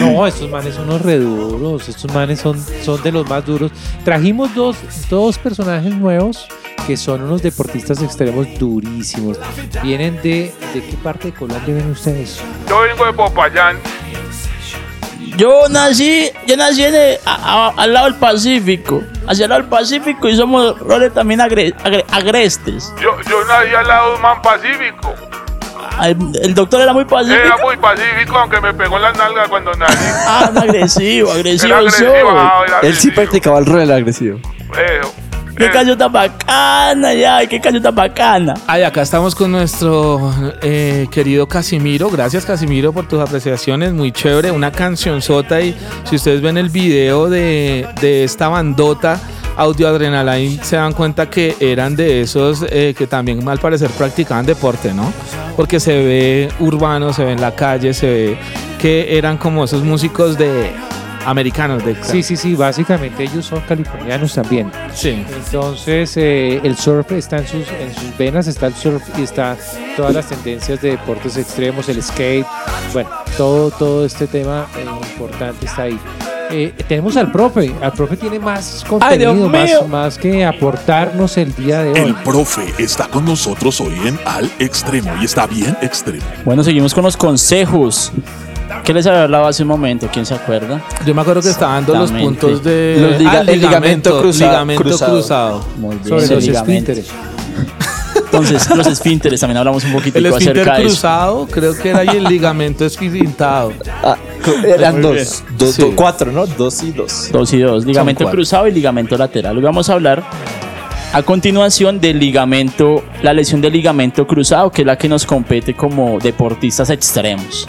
[0.00, 3.72] No, estos manes son unos reduros, estos manes son, son de los más duros.
[4.04, 4.76] Trajimos dos,
[5.08, 6.46] dos personajes nuevos
[6.86, 9.38] que son unos deportistas extremos durísimos.
[9.82, 10.52] Vienen de...
[10.74, 12.40] ¿De qué parte de Colombia vienen ustedes?
[12.68, 13.78] Yo vengo de Popayán.
[15.36, 19.62] Yo nací, yo nací en el- a- a- al lado del Pacífico, hacia el lado
[19.62, 22.92] del Pacífico y somos roles también agre- agre- agrestes.
[23.00, 25.14] Yo, yo nací al lado de un man pacífico.
[26.08, 27.40] El, el doctor era muy pacífico.
[27.44, 30.04] Era muy pacífico, aunque me pegó en las nalgas cuando nací.
[30.26, 31.66] Ah, agresivo, agresivo.
[31.68, 32.20] Era agresivo, soy.
[32.36, 34.38] ah, era Él sí practicaba el rol agresivo.
[34.38, 35.12] Eso.
[35.56, 38.54] Qué canción tan bacana, ya, qué canción tan bacana.
[38.66, 40.32] Ay, acá estamos con nuestro
[40.62, 42.08] eh, querido Casimiro.
[42.08, 43.92] Gracias, Casimiro, por tus apreciaciones.
[43.92, 44.50] Muy chévere.
[44.52, 45.60] Una canción sota.
[45.60, 49.20] Y si ustedes ven el video de, de esta bandota,
[49.60, 54.46] Audio Adrenaline, se dan cuenta que eran de esos eh, que también, al parecer, practicaban
[54.46, 55.12] deporte, ¿no?
[55.54, 58.38] Porque se ve urbano, se ve en la calle, se ve
[58.80, 60.72] que eran como esos músicos de
[61.26, 61.84] americanos.
[61.84, 64.72] De, Sí, sí, sí, básicamente ellos son californianos también.
[64.94, 65.26] Sí.
[65.44, 69.58] Entonces, eh, el surf está en sus, en sus venas, está el surf y está
[69.94, 72.46] todas las tendencias de deportes extremos, el skate,
[72.94, 76.00] bueno, todo, todo este tema eh, importante está ahí.
[76.52, 81.82] Eh, tenemos al profe, al profe tiene más Ay, contenido, más, que aportarnos el día
[81.82, 81.98] de hoy.
[82.08, 86.24] El profe está con nosotros hoy en Al Extremo y está bien extremo.
[86.44, 88.12] Bueno, seguimos con los consejos.
[88.84, 90.08] ¿Qué les había hablado hace un momento?
[90.12, 90.80] ¿Quién se acuerda?
[91.06, 92.96] Yo me acuerdo que estaban dando los puntos de.
[93.00, 95.12] Los liga- Ah, el ligamento cruzado- ligamento cruzado.
[95.12, 95.64] cruzado.
[95.76, 96.08] Muy bien.
[96.08, 96.92] Sobre los ligamento.
[96.92, 97.10] esfínteres.
[98.32, 100.88] Entonces, los esfínteres también hablamos un poquito El esfínter acerca de eso.
[100.94, 103.72] cruzado, creo que era y el ligamento esfintado.
[104.04, 104.16] Ah,
[104.64, 105.82] eran dos, dos, Sí.
[105.82, 106.46] dos, cuatro, ¿no?
[106.46, 107.30] Dos y dos.
[107.32, 109.56] Dos y dos, ligamento cruzado y ligamento lateral.
[109.56, 110.22] Hoy vamos a hablar
[111.12, 115.74] a continuación del ligamento, la lesión del ligamento cruzado, que es la que nos compete
[115.74, 117.66] como deportistas extremos.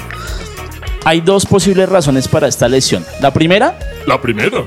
[1.05, 3.03] Hay dos posibles razones para esta lesión.
[3.20, 4.59] La primera, La primera.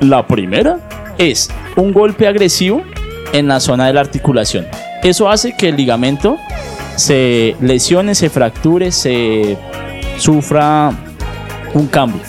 [0.00, 2.82] la primera es un golpe agresivo
[3.32, 4.66] en la zona de la articulación.
[5.06, 6.36] Eso hace que el ligamento
[6.96, 9.56] se lesione, se fracture, se
[10.18, 10.90] sufra
[11.74, 12.20] un cambio.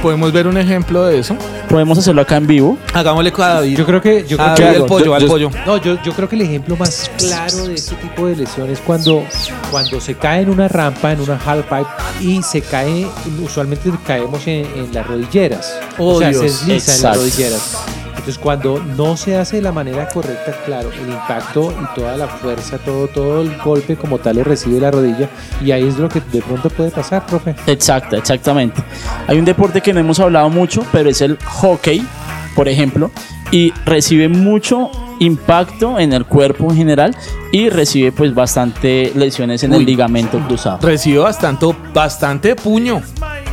[0.00, 1.36] ¿Podemos ver un ejemplo de eso?
[1.68, 2.78] Podemos hacerlo acá en vivo.
[2.94, 3.76] Hagámosle con David.
[3.76, 5.50] Yo creo que, yo creo Ah, que el pollo, Yo- al yo- pollo.
[5.66, 8.84] No, yo, yo creo que el ejemplo más claro de este tipo de lesiones es
[8.84, 9.22] cuando,
[9.70, 11.86] cuando se cae en una rampa, en una halfpipe,
[12.22, 13.06] y se cae,
[13.44, 15.72] usualmente caemos en, en las rodilleras.
[15.98, 16.40] Oh, o sea, Dios.
[16.40, 17.18] se desliza en las Exacto.
[17.20, 17.76] rodilleras.
[18.22, 22.28] Entonces, cuando no se hace de la manera correcta, claro, el impacto y toda la
[22.28, 25.28] fuerza, todo, todo el golpe como tal lo recibe la rodilla,
[25.60, 27.56] y ahí es lo que de pronto puede pasar, profe.
[27.66, 28.80] Exacto, exactamente.
[29.26, 32.06] Hay un deporte que no hemos hablado mucho, pero es el hockey,
[32.54, 33.10] por ejemplo,
[33.50, 37.16] y recibe mucho impacto en el cuerpo en general
[37.50, 39.78] y recibe pues bastante lesiones en Uy.
[39.78, 40.78] el ligamento cruzado.
[40.80, 43.02] Recibió bastante, bastante puño.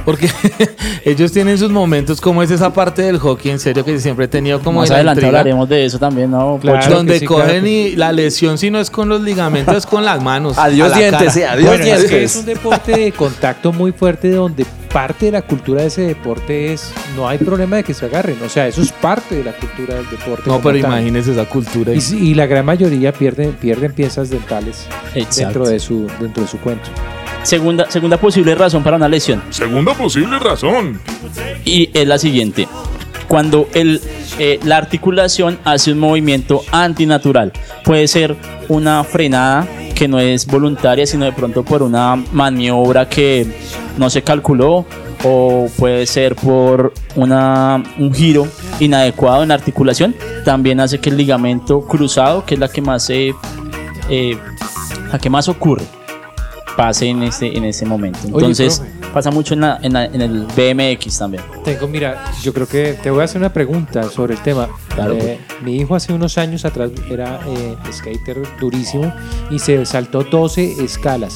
[0.05, 0.29] Porque
[1.05, 4.27] ellos tienen sus momentos, como es esa parte del hockey, en serio, que siempre he
[4.27, 6.57] tenido como Más la adelante intriga, hablaremos de eso también, ¿no?
[6.61, 6.79] Claro.
[6.79, 6.95] Pocho?
[6.95, 10.03] donde claro cogen que y la lesión, si no es con los ligamentos, es con
[10.05, 10.57] las manos.
[10.57, 12.09] Adiós a la dientes, sí, adiós Bueno, es dientes.
[12.09, 16.01] que es un deporte de contacto muy fuerte donde parte de la cultura de ese
[16.01, 19.43] deporte es no hay problema de que se agarren, o sea, eso es parte de
[19.43, 20.43] la cultura del deporte.
[20.49, 20.91] No, pero tal.
[20.91, 21.93] imagínese esa cultura.
[21.93, 25.39] Y, y la gran mayoría pierden, pierden piezas dentales Exacto.
[25.41, 26.89] dentro de su dentro de su cuento.
[27.43, 29.41] Segunda, segunda posible razón para una lesión.
[29.49, 30.99] Segunda posible razón.
[31.65, 32.67] Y es la siguiente.
[33.27, 34.01] Cuando el,
[34.39, 37.53] eh, la articulación hace un movimiento antinatural.
[37.83, 38.35] Puede ser
[38.67, 43.45] una frenada que no es voluntaria, sino de pronto por una maniobra que
[43.97, 44.85] no se calculó.
[45.23, 48.47] O puede ser por una, un giro
[48.79, 50.15] inadecuado en la articulación.
[50.45, 53.33] También hace que el ligamento cruzado, que es la que más eh,
[55.11, 55.83] la que más ocurre,
[56.79, 58.19] pase en ese, en ese momento.
[58.31, 59.13] Oye, Entonces, profe.
[59.13, 61.43] pasa mucho en, la- en la- en el BMX también.
[61.65, 64.69] Tengo, mira, yo creo que te voy a hacer una pregunta sobre el tema.
[64.95, 65.11] Claro.
[65.15, 69.11] Eh, mi hijo hace unos años atrás era eh, skater durísimo
[69.51, 71.35] y se saltó 12 escalas,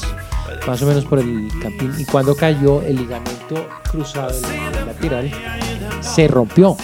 [0.66, 1.92] más o menos por el campín.
[1.98, 5.30] Y cuando cayó, el ligamento cruzado del lateral
[6.00, 6.74] se rompió.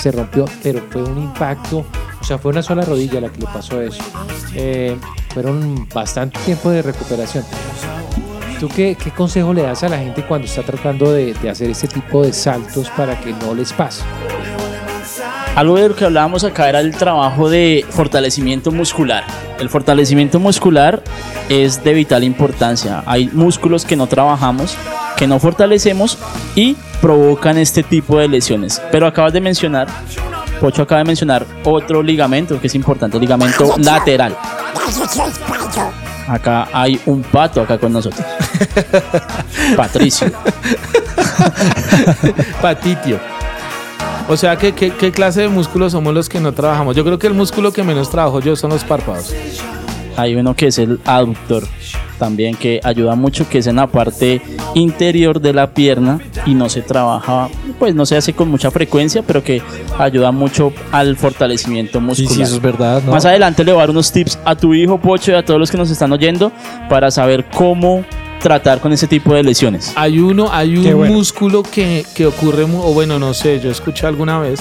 [0.00, 1.84] Se rompió, pero fue un impacto.
[2.20, 4.02] O sea, fue una sola rodilla la que le pasó eso.
[4.56, 4.96] Eh,
[5.34, 7.44] fueron bastante tiempo de recuperación.
[8.60, 11.88] ¿Tú qué, consejo le das a la gente cuando está tratando de, de hacer este
[11.88, 14.02] tipo de saltos para que no les pase?
[15.56, 19.24] Algo de lo que hablábamos acá era el trabajo de fortalecimiento muscular.
[19.60, 21.02] El fortalecimiento muscular
[21.48, 23.02] es de vital importancia.
[23.06, 24.76] Hay músculos que no trabajamos,
[25.16, 26.18] que no fortalecemos
[26.56, 28.82] y provocan este tipo de lesiones.
[28.90, 29.86] Pero acabas de mencionar,
[30.60, 34.36] Pocho acaba de mencionar otro ligamento que es importante, el ligamento lateral.
[36.28, 38.24] Acá hay un pato acá con nosotros.
[39.76, 40.30] Patricio.
[42.62, 43.20] Patitio.
[44.28, 46.96] O sea, ¿qué, qué, qué clase de músculos somos los que no trabajamos?
[46.96, 49.34] Yo creo que el músculo que menos trabajo yo son los párpados.
[50.16, 51.64] Hay uno que es el aductor
[52.18, 54.40] también que ayuda mucho, que es en la parte
[54.74, 57.48] interior de la pierna y no se trabaja,
[57.78, 59.60] pues no se hace con mucha frecuencia, pero que
[59.98, 62.32] ayuda mucho al fortalecimiento Sí, muscular.
[62.34, 63.10] sí, eso es verdad, ¿no?
[63.12, 65.58] Más adelante le voy a dar unos tips a tu hijo Pocho y a todos
[65.58, 66.52] los que nos están oyendo
[66.88, 68.04] para saber cómo
[68.40, 69.92] tratar con ese tipo de lesiones.
[69.96, 71.14] Hay uno, hay un bueno.
[71.14, 74.60] músculo que, que ocurre, o bueno, no sé, yo escuché alguna vez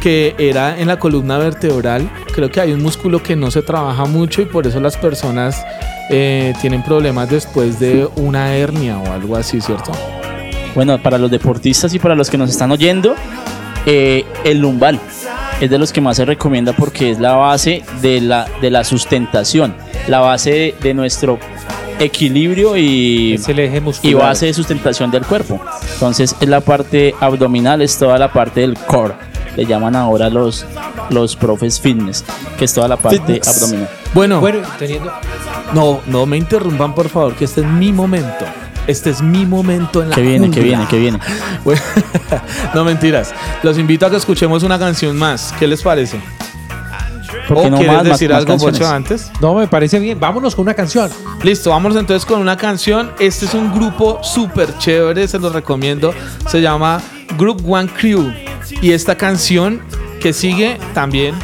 [0.00, 2.10] que era en la columna vertebral.
[2.34, 5.64] Creo que hay un músculo que no se trabaja mucho y por eso las personas
[6.08, 9.92] eh, tienen problemas después de una hernia o algo así, ¿cierto?
[10.74, 13.14] Bueno, para los deportistas y para los que nos están oyendo,
[13.86, 14.98] eh, el lumbar
[15.60, 18.84] es de los que más se recomienda porque es la base de la, de la
[18.84, 19.74] sustentación,
[20.08, 21.38] la base de, de nuestro
[22.00, 25.60] equilibrio y, Es el eje y base de sustentación del cuerpo.
[25.94, 29.14] Entonces es la parte abdominal, es toda la parte del core.
[29.56, 30.64] Le llaman ahora los,
[31.10, 32.24] los profes fitness,
[32.58, 33.48] que es toda la parte Fitness.
[33.48, 33.88] abdominal.
[34.14, 35.12] Bueno, Bueno, teniendo,
[35.74, 38.44] no, no me interrumpan, por favor, que este es mi momento.
[38.86, 41.18] Este es mi momento en la Que viene, que viene, que viene.
[41.64, 41.80] Bueno,
[42.74, 43.32] no mentiras.
[43.62, 45.52] Los invito a que escuchemos una canción más.
[45.58, 46.20] ¿Qué les parece?
[47.46, 48.78] ¿Por ¿O qué no quieres más- más- decir más algo, canciones?
[48.80, 49.30] Pocho, antes?
[49.40, 50.18] no me parece bien.
[50.18, 51.10] Vámonos con una canción.
[51.42, 53.10] Listo, vamos entonces con una canción.
[53.18, 56.14] Este es un grupo súper chévere, se los recomiendo.
[56.48, 57.00] Se llama
[57.36, 58.32] Group One Crew.
[58.80, 59.80] Y esta canción
[60.20, 61.34] que sigue también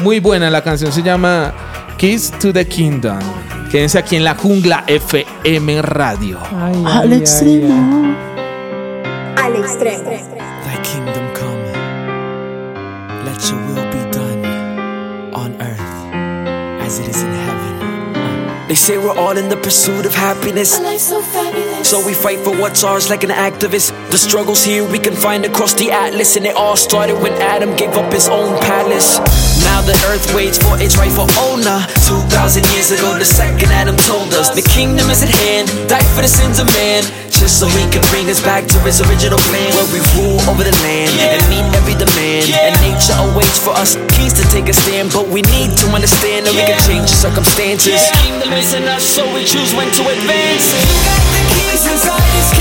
[0.00, 0.50] muy buena.
[0.50, 1.52] La canción se llama
[1.96, 3.18] Kiss to the Kingdom.
[3.70, 6.38] Quédense aquí en la jungla FM Radio.
[6.50, 8.16] Ay, Al ay, extremo.
[9.36, 10.27] Al extremo.
[18.68, 20.76] They say we're all in the pursuit of happiness.
[21.88, 23.96] So we fight for what's ours like an activist.
[24.10, 26.36] The struggles here we can find across the atlas.
[26.36, 29.16] And it all started when Adam gave up his own palace.
[29.64, 31.80] Now the earth waits for its rightful owner.
[32.04, 35.72] 2,000 years ago, the second Adam told us the kingdom is at hand.
[35.88, 37.04] Die for the sins of man.
[37.32, 40.60] Just so he can bring us back to his original plan where we rule over
[40.60, 42.52] the land and meet every demand.
[42.52, 45.14] And nature awaits for us kings to take a stand.
[45.14, 48.10] But we need to understand that we can change circumstances.
[48.18, 50.66] Kingdom is in us, so we choose when to advance.
[50.74, 52.57] You got the keys inside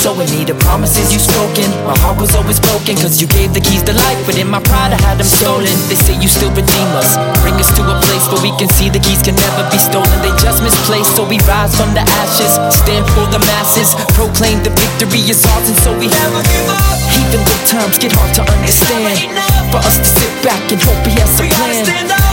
[0.00, 0.48] so in need.
[0.48, 2.96] The promises you spoken, my heart was always broken.
[2.96, 5.70] Cause you gave the keys to life, but in my pride I had them stolen.
[5.92, 8.88] They say you still redeem us, bring us to a place where we can see
[8.88, 10.08] the keys can never be stolen.
[10.24, 14.72] They just misplaced, so we rise from the ashes, stand for the masses, proclaim the
[14.72, 16.96] victory is ours, and so we never give up.
[17.20, 19.20] Even though times get hard to understand,
[19.68, 21.84] for us to sit back and hope he has a plan.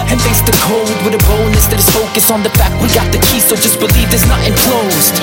[0.07, 3.11] And face the cold with a boldness that is focused on the fact we got
[3.11, 5.19] the keys, so just believe there's nothing closed.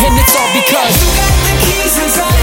[0.00, 2.37] And it's all because you got the keys inside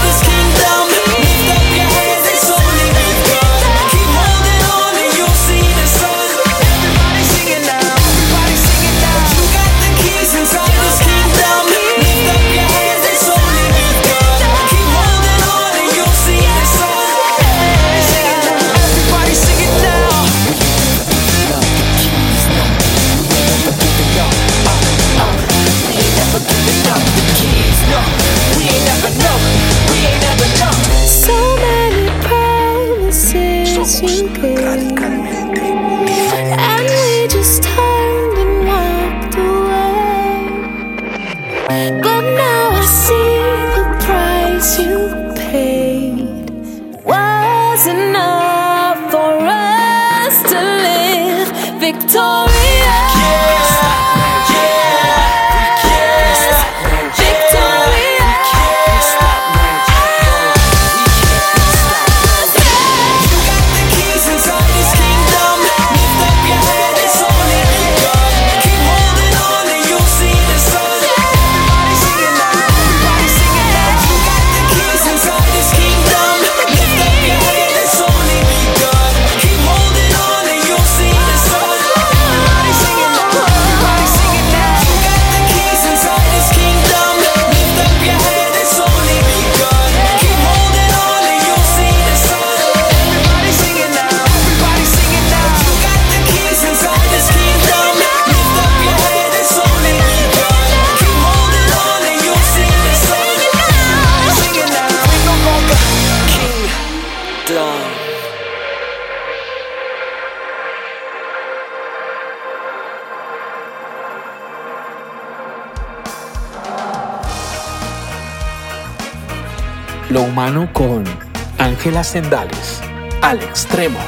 [121.96, 122.80] Ángela Sendales.
[123.22, 123.98] Al extremo.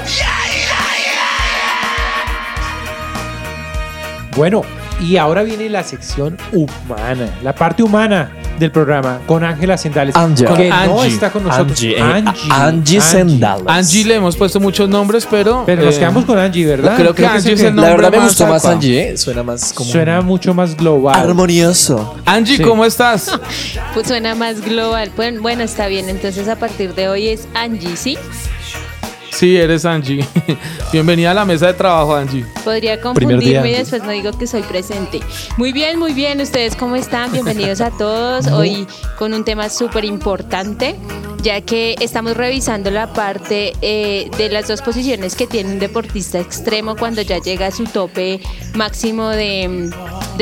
[4.37, 4.61] Bueno,
[5.01, 10.45] y ahora viene la sección humana, la parte humana del programa con Ángela Sendales, Angie.
[10.47, 11.15] que Con no Angie.
[11.15, 11.71] está con nosotros.
[11.79, 13.65] Angie, eh, Angie Sendales.
[13.69, 15.63] Angie le hemos puesto muchos nombres, pero.
[15.65, 16.97] Pero nos eh, quedamos con Angie, ¿verdad?
[16.97, 18.65] Creo que Angie es el La verdad me más gustó más.
[18.65, 19.17] Angie, ¿eh?
[19.17, 19.89] Suena más como...
[19.91, 21.15] Suena mucho más global.
[21.19, 22.17] Armonioso.
[22.27, 22.63] Angie, Sí.
[22.65, 23.31] ¿cómo estás?
[23.99, 25.11] Pues suena más global.
[25.17, 26.09] Bueno, bueno, está bien.
[26.09, 28.17] Entonces a partir de hoy es Angie, ¿sí?
[29.33, 30.25] Sí, eres Angie.
[30.93, 32.47] Bienvenida a la mesa de trabajo, Angie.
[32.63, 35.19] Podría confundirme y después no digo que soy presente.
[35.57, 36.41] Muy bien, muy bien.
[36.41, 37.33] ¿Ustedes cómo están?
[37.33, 38.47] Bienvenidos a todos.
[38.53, 38.87] Hoy
[39.19, 40.95] con un tema súper importante,
[41.43, 46.39] ya que estamos revisando la parte eh, de las dos posiciones que tiene un deportista
[46.39, 48.41] extremo cuando ya llega a su tope
[48.75, 49.91] máximo de,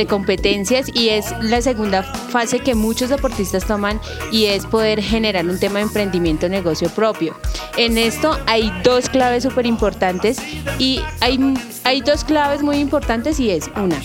[0.08, 3.98] competencias y es la segunda fase que muchos deportistas toman
[4.30, 7.34] y es poder generar un tema de emprendimiento negocio propio.
[7.78, 10.38] En esto hay dos claves súper importantes
[10.78, 11.40] y hay,
[11.84, 13.96] hay dos claves muy importantes y es una,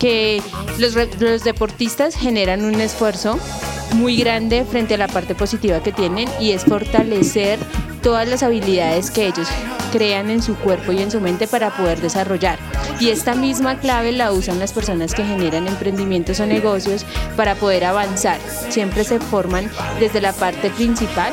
[0.00, 0.40] que
[0.78, 3.38] los, los deportistas generan un esfuerzo
[3.94, 7.58] muy grande frente a la parte positiva que tienen y es fortalecer
[8.02, 9.48] todas las habilidades que ellos
[9.92, 12.58] crean en su cuerpo y en su mente para poder desarrollar.
[13.00, 17.04] Y esta misma clave la usan las personas que generan emprendimientos o negocios
[17.36, 18.38] para poder avanzar.
[18.68, 19.70] Siempre se forman
[20.00, 21.32] desde la parte principal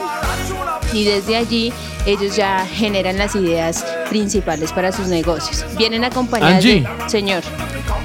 [0.93, 1.73] y desde allí
[2.05, 5.65] ellos ya generan las ideas principales para sus negocios.
[5.77, 6.81] Vienen acompañados Angie.
[6.81, 7.09] de...
[7.09, 7.43] Señor.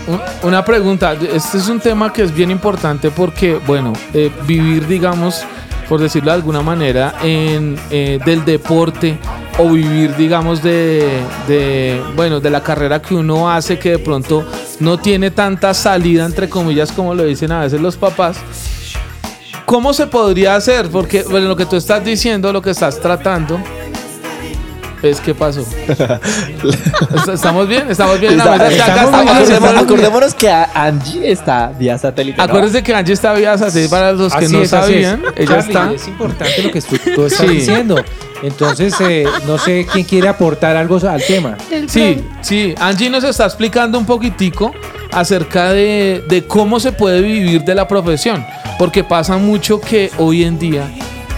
[0.08, 4.86] Un- Una pregunta, este es un tema que es bien importante porque, bueno, eh, vivir,
[4.86, 5.42] digamos,
[5.88, 9.18] por decirlo de alguna manera, en, eh, del deporte
[9.58, 14.44] o vivir, digamos, de, de, bueno, de la carrera que uno hace que de pronto
[14.80, 18.38] no tiene tanta salida, entre comillas, como lo dicen a veces los papás.
[19.66, 20.88] ¿Cómo se podría hacer?
[20.88, 23.58] Porque bueno, lo que tú estás diciendo, lo que estás tratando,
[25.02, 25.64] es qué pasó.
[27.32, 27.90] ¿Estamos bien?
[27.90, 28.32] ¿Estamos bien?
[28.32, 32.36] en la Está- estamos estamos- bien, estamos- acordémonos que Angie está vía satélite.
[32.38, 32.42] ¿no?
[32.44, 35.06] Acuérdense que Angie está vía satélite para los que Así no es, así es.
[35.06, 35.22] sabían.
[35.36, 35.92] Ella Charlie, está.
[35.92, 37.54] Es importante lo que tú, tú estás Sí.
[37.54, 37.96] diciendo.
[38.42, 41.56] Entonces, eh, no sé quién quiere aportar algo al tema.
[41.88, 42.74] Sí, sí.
[42.78, 44.72] Angie nos está explicando un poquitico
[45.12, 48.44] acerca de, de cómo se puede vivir de la profesión.
[48.78, 50.84] Porque pasa mucho que hoy en día,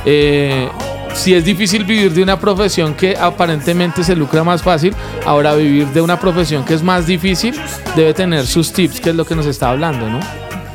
[0.04, 0.68] eh,
[1.14, 4.94] si es difícil vivir de una profesión que aparentemente se lucra más fácil,
[5.26, 7.54] ahora vivir de una profesión que es más difícil
[7.94, 10.20] debe tener sus tips, que es lo que nos está hablando, ¿no?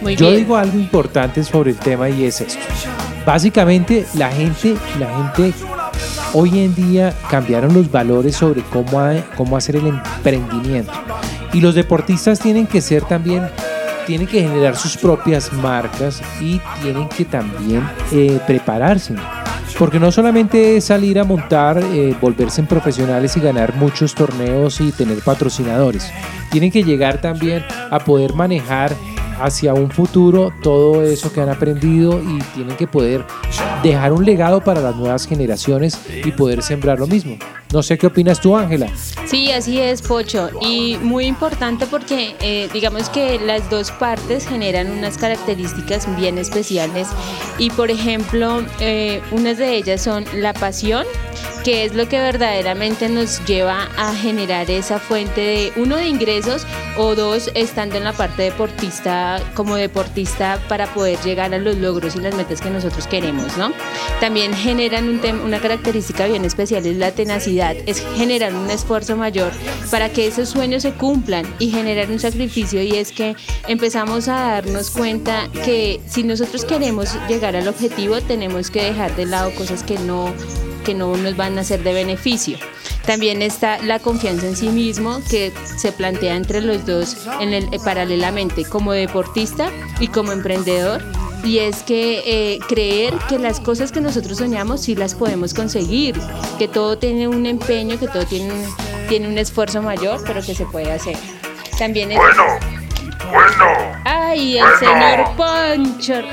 [0.02, 0.42] Muy Yo bien.
[0.42, 2.60] digo algo importante sobre el tema y es esto.
[3.26, 5.54] Básicamente la gente, la gente
[6.34, 10.92] hoy en día cambiaron los valores sobre cómo, ha- cómo hacer el emprendimiento.
[11.54, 13.48] Y los deportistas tienen que ser también,
[14.06, 17.82] tienen que generar sus propias marcas y tienen que también
[18.12, 19.16] eh, prepararse.
[19.78, 24.80] Porque no solamente es salir a montar, eh, volverse en profesionales y ganar muchos torneos
[24.80, 26.12] y tener patrocinadores.
[26.50, 28.96] Tienen que llegar también a poder manejar
[29.40, 33.26] hacia un futuro todo eso que han aprendido y tienen que poder
[33.84, 37.38] dejar un legado para las nuevas generaciones y poder sembrar lo mismo.
[37.72, 38.88] No sé qué opinas tú, Ángela.
[39.26, 40.50] Sí, así es, Pocho.
[40.62, 47.08] Y muy importante porque eh, digamos que las dos partes generan unas características bien especiales.
[47.58, 51.06] Y por ejemplo, eh, unas de ellas son la pasión,
[51.64, 56.66] que es lo que verdaderamente nos lleva a generar esa fuente de, uno, de ingresos
[56.98, 62.16] o dos, estando en la parte deportista, como deportista, para poder llegar a los logros
[62.16, 63.72] y las metas que nosotros queremos, ¿no?
[64.20, 69.52] También generan una característica bien especial, es la tenacidad, es generar un esfuerzo mayor
[69.92, 73.36] para que esos sueños se cumplan y generar un sacrificio y es que
[73.68, 79.26] empezamos a darnos cuenta que si nosotros queremos llegar al objetivo tenemos que dejar de
[79.26, 80.34] lado cosas que no
[80.86, 82.58] que no nos van a ser de beneficio.
[83.06, 87.66] También está la confianza en sí mismo que se plantea entre los dos en el,
[87.74, 89.70] eh, paralelamente como deportista
[90.00, 91.04] y como emprendedor.
[91.44, 96.16] Y es que eh, creer que las cosas que nosotros soñamos sí las podemos conseguir,
[96.58, 98.64] que todo tiene un empeño, que todo tiene un,
[99.08, 101.18] tiene un esfuerzo mayor, pero que se puede hacer.
[101.78, 102.18] También es...
[102.18, 102.44] Bueno,
[103.30, 104.02] bueno.
[104.06, 104.80] ¡Ay, el Bueno.
[104.80, 106.28] señor Poncho!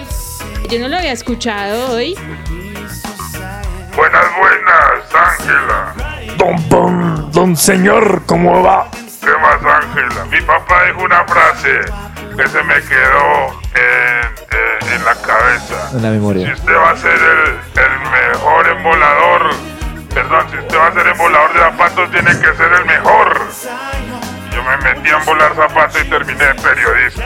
[0.71, 2.15] Yo no lo había escuchado hoy.
[4.03, 5.95] Buenas, buenas, Ángela.
[6.37, 8.89] Don, don, don señor, ¿cómo va?
[8.91, 10.25] ¿Qué más, Ángela?
[10.25, 11.83] Mi papá dijo una frase
[12.37, 15.91] que se me quedó en, eh, en la cabeza.
[15.93, 16.53] En la Si memoria.
[16.53, 19.51] usted va a ser el, el mejor embolador,
[20.13, 23.47] perdón, si usted va a ser embolador de zapatos, tiene que ser el mejor.
[24.53, 27.25] Yo me metí a embolar zapatos y terminé de periodista.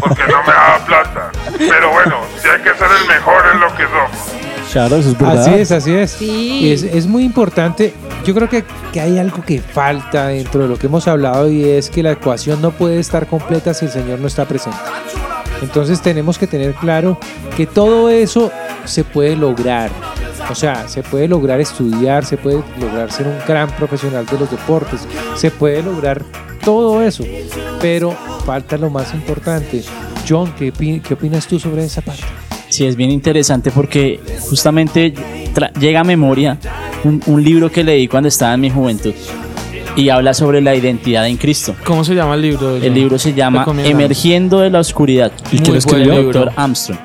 [0.00, 1.30] Porque no me daba plata.
[1.58, 4.43] Pero bueno, si hay que ser el mejor en lo que somos.
[4.74, 5.38] Claro, eso es verdad.
[5.46, 6.10] Así es, así es.
[6.10, 6.70] Sí.
[6.70, 7.94] Es, es muy importante.
[8.26, 11.64] Yo creo que, que hay algo que falta dentro de lo que hemos hablado y
[11.64, 14.76] es que la ecuación no puede estar completa si el Señor no está presente.
[15.62, 17.16] Entonces tenemos que tener claro
[17.56, 18.50] que todo eso
[18.84, 19.90] se puede lograr.
[20.50, 24.50] O sea, se puede lograr estudiar, se puede lograr ser un gran profesional de los
[24.50, 25.06] deportes,
[25.36, 26.22] se puede lograr
[26.62, 27.24] todo eso,
[27.80, 28.14] pero
[28.44, 29.82] falta lo más importante.
[30.28, 32.24] John, ¿qué, opi- qué opinas tú sobre esa parte?
[32.74, 34.18] Sí, es bien interesante porque
[34.48, 35.14] justamente
[35.78, 36.58] llega a memoria
[37.04, 39.12] un, un libro que leí cuando estaba en mi juventud
[39.94, 41.76] y habla sobre la identidad en Cristo.
[41.84, 42.76] ¿Cómo se llama el libro?
[42.76, 43.64] El libro se llama.
[43.84, 45.30] Emergiendo de la Oscuridad.
[45.52, 46.14] ¿Y quién lo escribió?
[46.14, 46.50] El doctor.
[46.56, 46.98] Armstrong.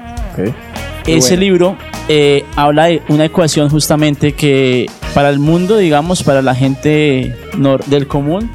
[1.05, 1.41] Ese bueno.
[1.41, 7.36] libro eh, habla de una ecuación justamente que para el mundo, digamos, para la gente
[7.57, 8.49] nor- del común,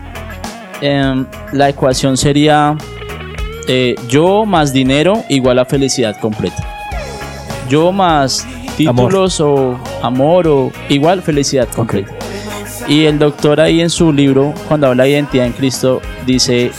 [0.81, 2.77] em, la ecuación sería
[3.69, 6.71] eh, yo más dinero igual a felicidad completa.
[7.69, 8.47] Yo más
[8.77, 12.13] títulos o amor o igual felicidad completa.
[12.89, 16.71] Y el doctor ahí en su libro, cuando habla de identidad en Cristo, dice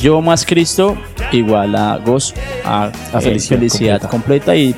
[0.00, 0.96] yo más Cristo
[1.32, 2.34] igual a gozo,
[2.64, 4.52] a, A eh, felicidad felicidad, completa.
[4.52, 4.56] completa.
[4.56, 4.74] y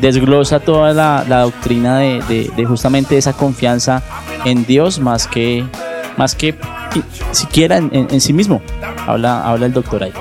[0.00, 4.02] desglosa toda la, la doctrina de, de- de justamente esa confianza
[4.44, 5.64] en Dios más que
[6.16, 6.54] más que
[7.32, 8.62] siquiera en, en- en sí mismo.
[9.06, 10.12] Habla, habla el doctor ahí.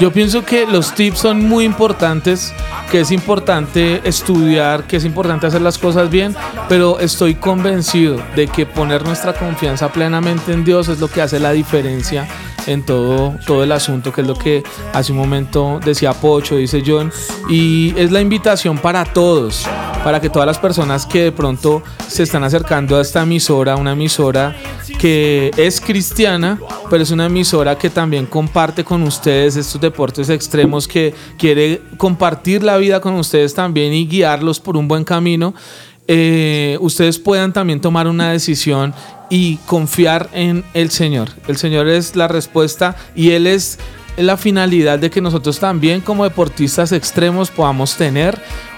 [0.00, 2.54] Yo pienso que los tips son muy importantes,
[2.90, 6.34] que es importante estudiar, que es importante hacer las cosas bien,
[6.70, 11.38] pero estoy convencido de que poner nuestra confianza plenamente en Dios es lo que hace
[11.38, 12.26] la diferencia
[12.66, 16.82] en todo, todo el asunto, que es lo que hace un momento decía Pocho, dice
[16.86, 17.12] John,
[17.48, 19.66] y es la invitación para todos,
[20.04, 23.92] para que todas las personas que de pronto se están acercando a esta emisora, una
[23.92, 24.54] emisora
[24.98, 26.58] que es cristiana,
[26.90, 32.62] pero es una emisora que también comparte con ustedes estos deportes extremos, que quiere compartir
[32.62, 35.54] la vida con ustedes también y guiarlos por un buen camino.
[36.12, 38.92] Eh, ustedes puedan también tomar una decisión
[39.28, 41.28] y confiar en el Señor.
[41.46, 43.78] El Señor es la respuesta y Él es
[44.16, 48.36] la finalidad de que nosotros también como deportistas extremos podamos tener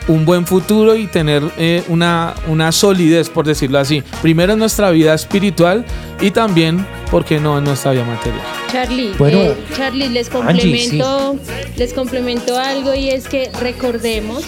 [0.09, 4.03] un buen futuro y tener eh, una, una solidez, por decirlo así.
[4.21, 5.87] Primero en nuestra vida espiritual
[6.21, 8.43] y también, ¿por qué no, en nuestra vida material?
[8.71, 10.99] Charlie, Bueno, eh, Charlie, les Angie, sí.
[10.99, 11.39] complemento,
[11.79, 14.45] les complemento algo y es que recordemos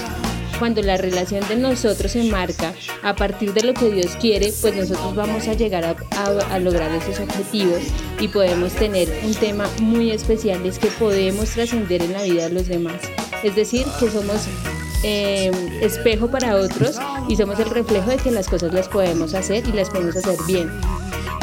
[0.59, 4.77] cuando la relación de nosotros se marca a partir de lo que Dios quiere, pues
[4.77, 7.81] nosotros vamos a llegar a, lograr esos objetivos
[8.21, 12.55] y podemos tener un tema muy especial, es que podemos trascender en la vida de
[12.55, 13.01] los demás.
[13.43, 14.47] Es decir, que somos
[15.03, 15.51] eh,
[15.83, 16.99] espejo para otros
[17.29, 20.39] y somos el reflejo de que las cosas las podemos hacer y las podemos hacer
[20.47, 20.71] bien.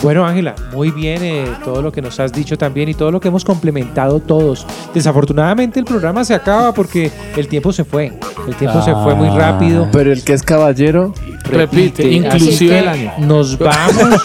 [0.02, 3.20] Bueno, Ángela, muy bien eh, todo lo que nos has dicho también y todo lo
[3.20, 4.66] que hemos complementado todos.
[4.95, 8.12] Desafortunadamente el programa se acaba porque el tiempo se fue.
[8.47, 9.88] El tiempo se fue muy rápido.
[9.91, 11.14] Pero el que es caballero
[11.52, 13.12] Repite, Así inclusive el año.
[13.20, 14.22] Nos vamos,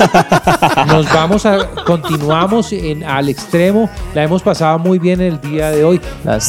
[0.87, 3.91] nos vamos a, continuamos en, al extremo.
[4.15, 6.01] La hemos pasado muy bien el día de hoy.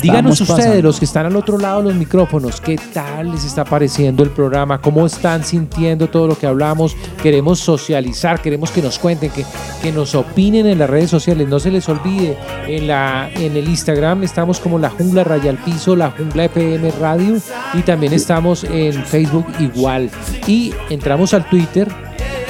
[0.02, 0.82] Díganos ustedes, pasando.
[0.84, 4.30] los que están al otro lado de los micrófonos, ¿qué tal les está pareciendo el
[4.30, 4.80] programa?
[4.80, 6.96] ¿Cómo están sintiendo todo lo que hablamos?
[7.22, 9.46] Queremos socializar, queremos que nos cuenten, que,
[9.82, 11.48] que nos opinen en las redes sociales.
[11.48, 12.38] No se les olvide,
[12.68, 16.92] en, la, en el Instagram estamos como La Jungla Raya al Piso, La Jungla FM
[17.00, 17.38] Radio
[17.74, 20.10] y también estamos en Facebook igual.
[20.46, 21.88] Y entramos al Twitter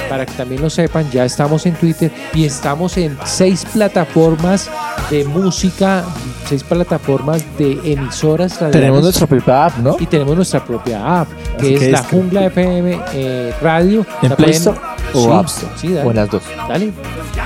[0.10, 4.70] para que también lo sepan, ya estamos en Twitter y estamos en seis plataformas
[5.10, 6.06] de música,
[6.48, 9.98] seis plataformas de emisoras tenemos nuestra propia app, ¿no?
[10.00, 11.28] Y tenemos nuestra propia app,
[11.60, 14.06] que Así es que la es- Jungla FM eh, Radio.
[14.22, 14.78] ¿En La Play Store
[15.14, 15.74] o Sí, App Store?
[15.78, 16.08] Sí, dale.
[16.08, 16.44] O en las dos.
[16.68, 16.94] Dale.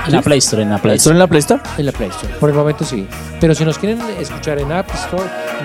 [0.06, 1.14] En la Play Store, en la Play ¿Solo Store.
[1.14, 1.62] en la Play Store?
[1.78, 2.34] En la Play Store.
[2.34, 3.06] Por el momento sí.
[3.40, 5.24] Pero si nos quieren escuchar en App Store,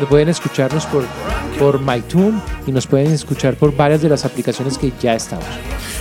[0.10, 1.04] pueden escucharnos por,
[1.60, 5.46] por MyTune y nos pueden escuchar por varias de las aplicaciones que ya estamos.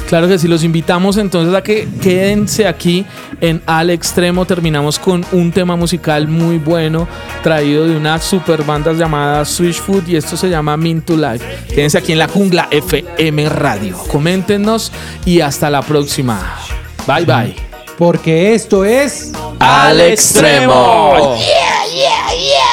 [0.09, 3.05] Claro que sí, los invitamos entonces a que quédense aquí
[3.41, 4.47] en Al Extremo.
[4.47, 7.09] Terminamos con un tema musical muy bueno
[7.43, 11.45] traído de una super banda llamada Switchfoot y esto se llama Mean to Life.
[11.75, 13.99] Quédense aquí en la Jungla FM Radio.
[14.11, 14.93] Coméntenos
[15.25, 16.57] y hasta la próxima.
[17.07, 17.57] Bye bye.
[17.99, 21.37] Porque esto es Al Extremo.
[21.37, 22.66] Fumbling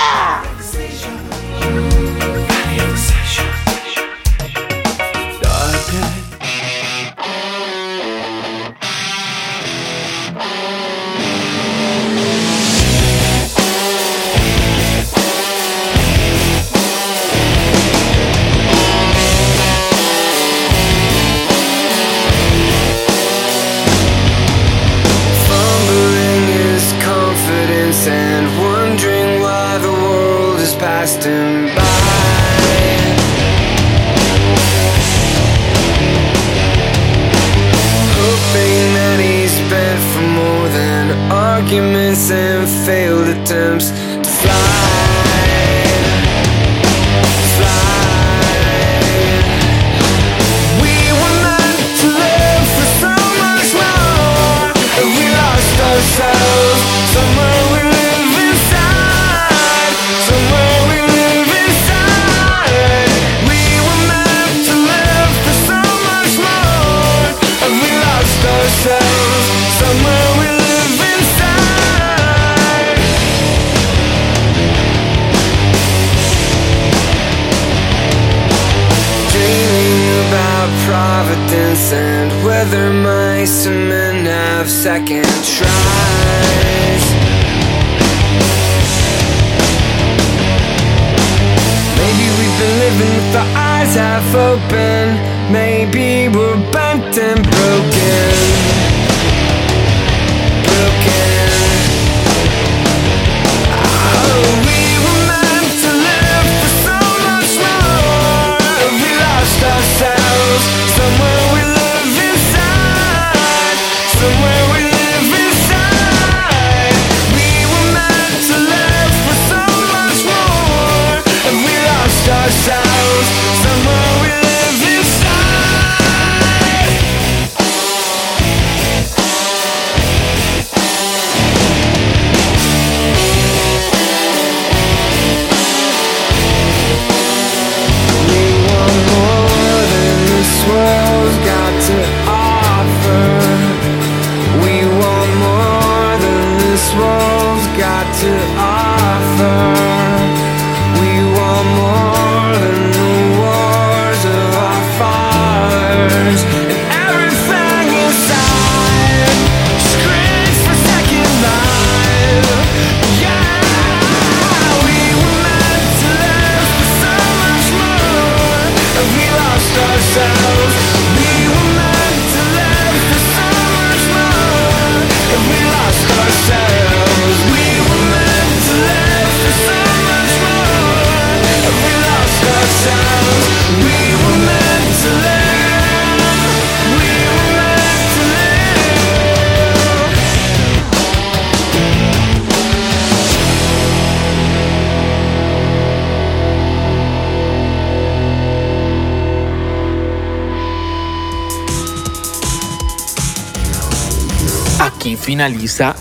[114.23, 114.62] away.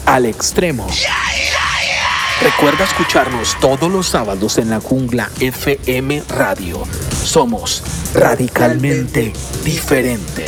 [0.07, 0.87] Al Extremo.
[2.41, 6.81] Recuerda escucharnos todos los sábados en la jungla FM Radio.
[7.25, 7.83] Somos
[8.15, 9.33] radicalmente
[9.65, 10.42] diferentes.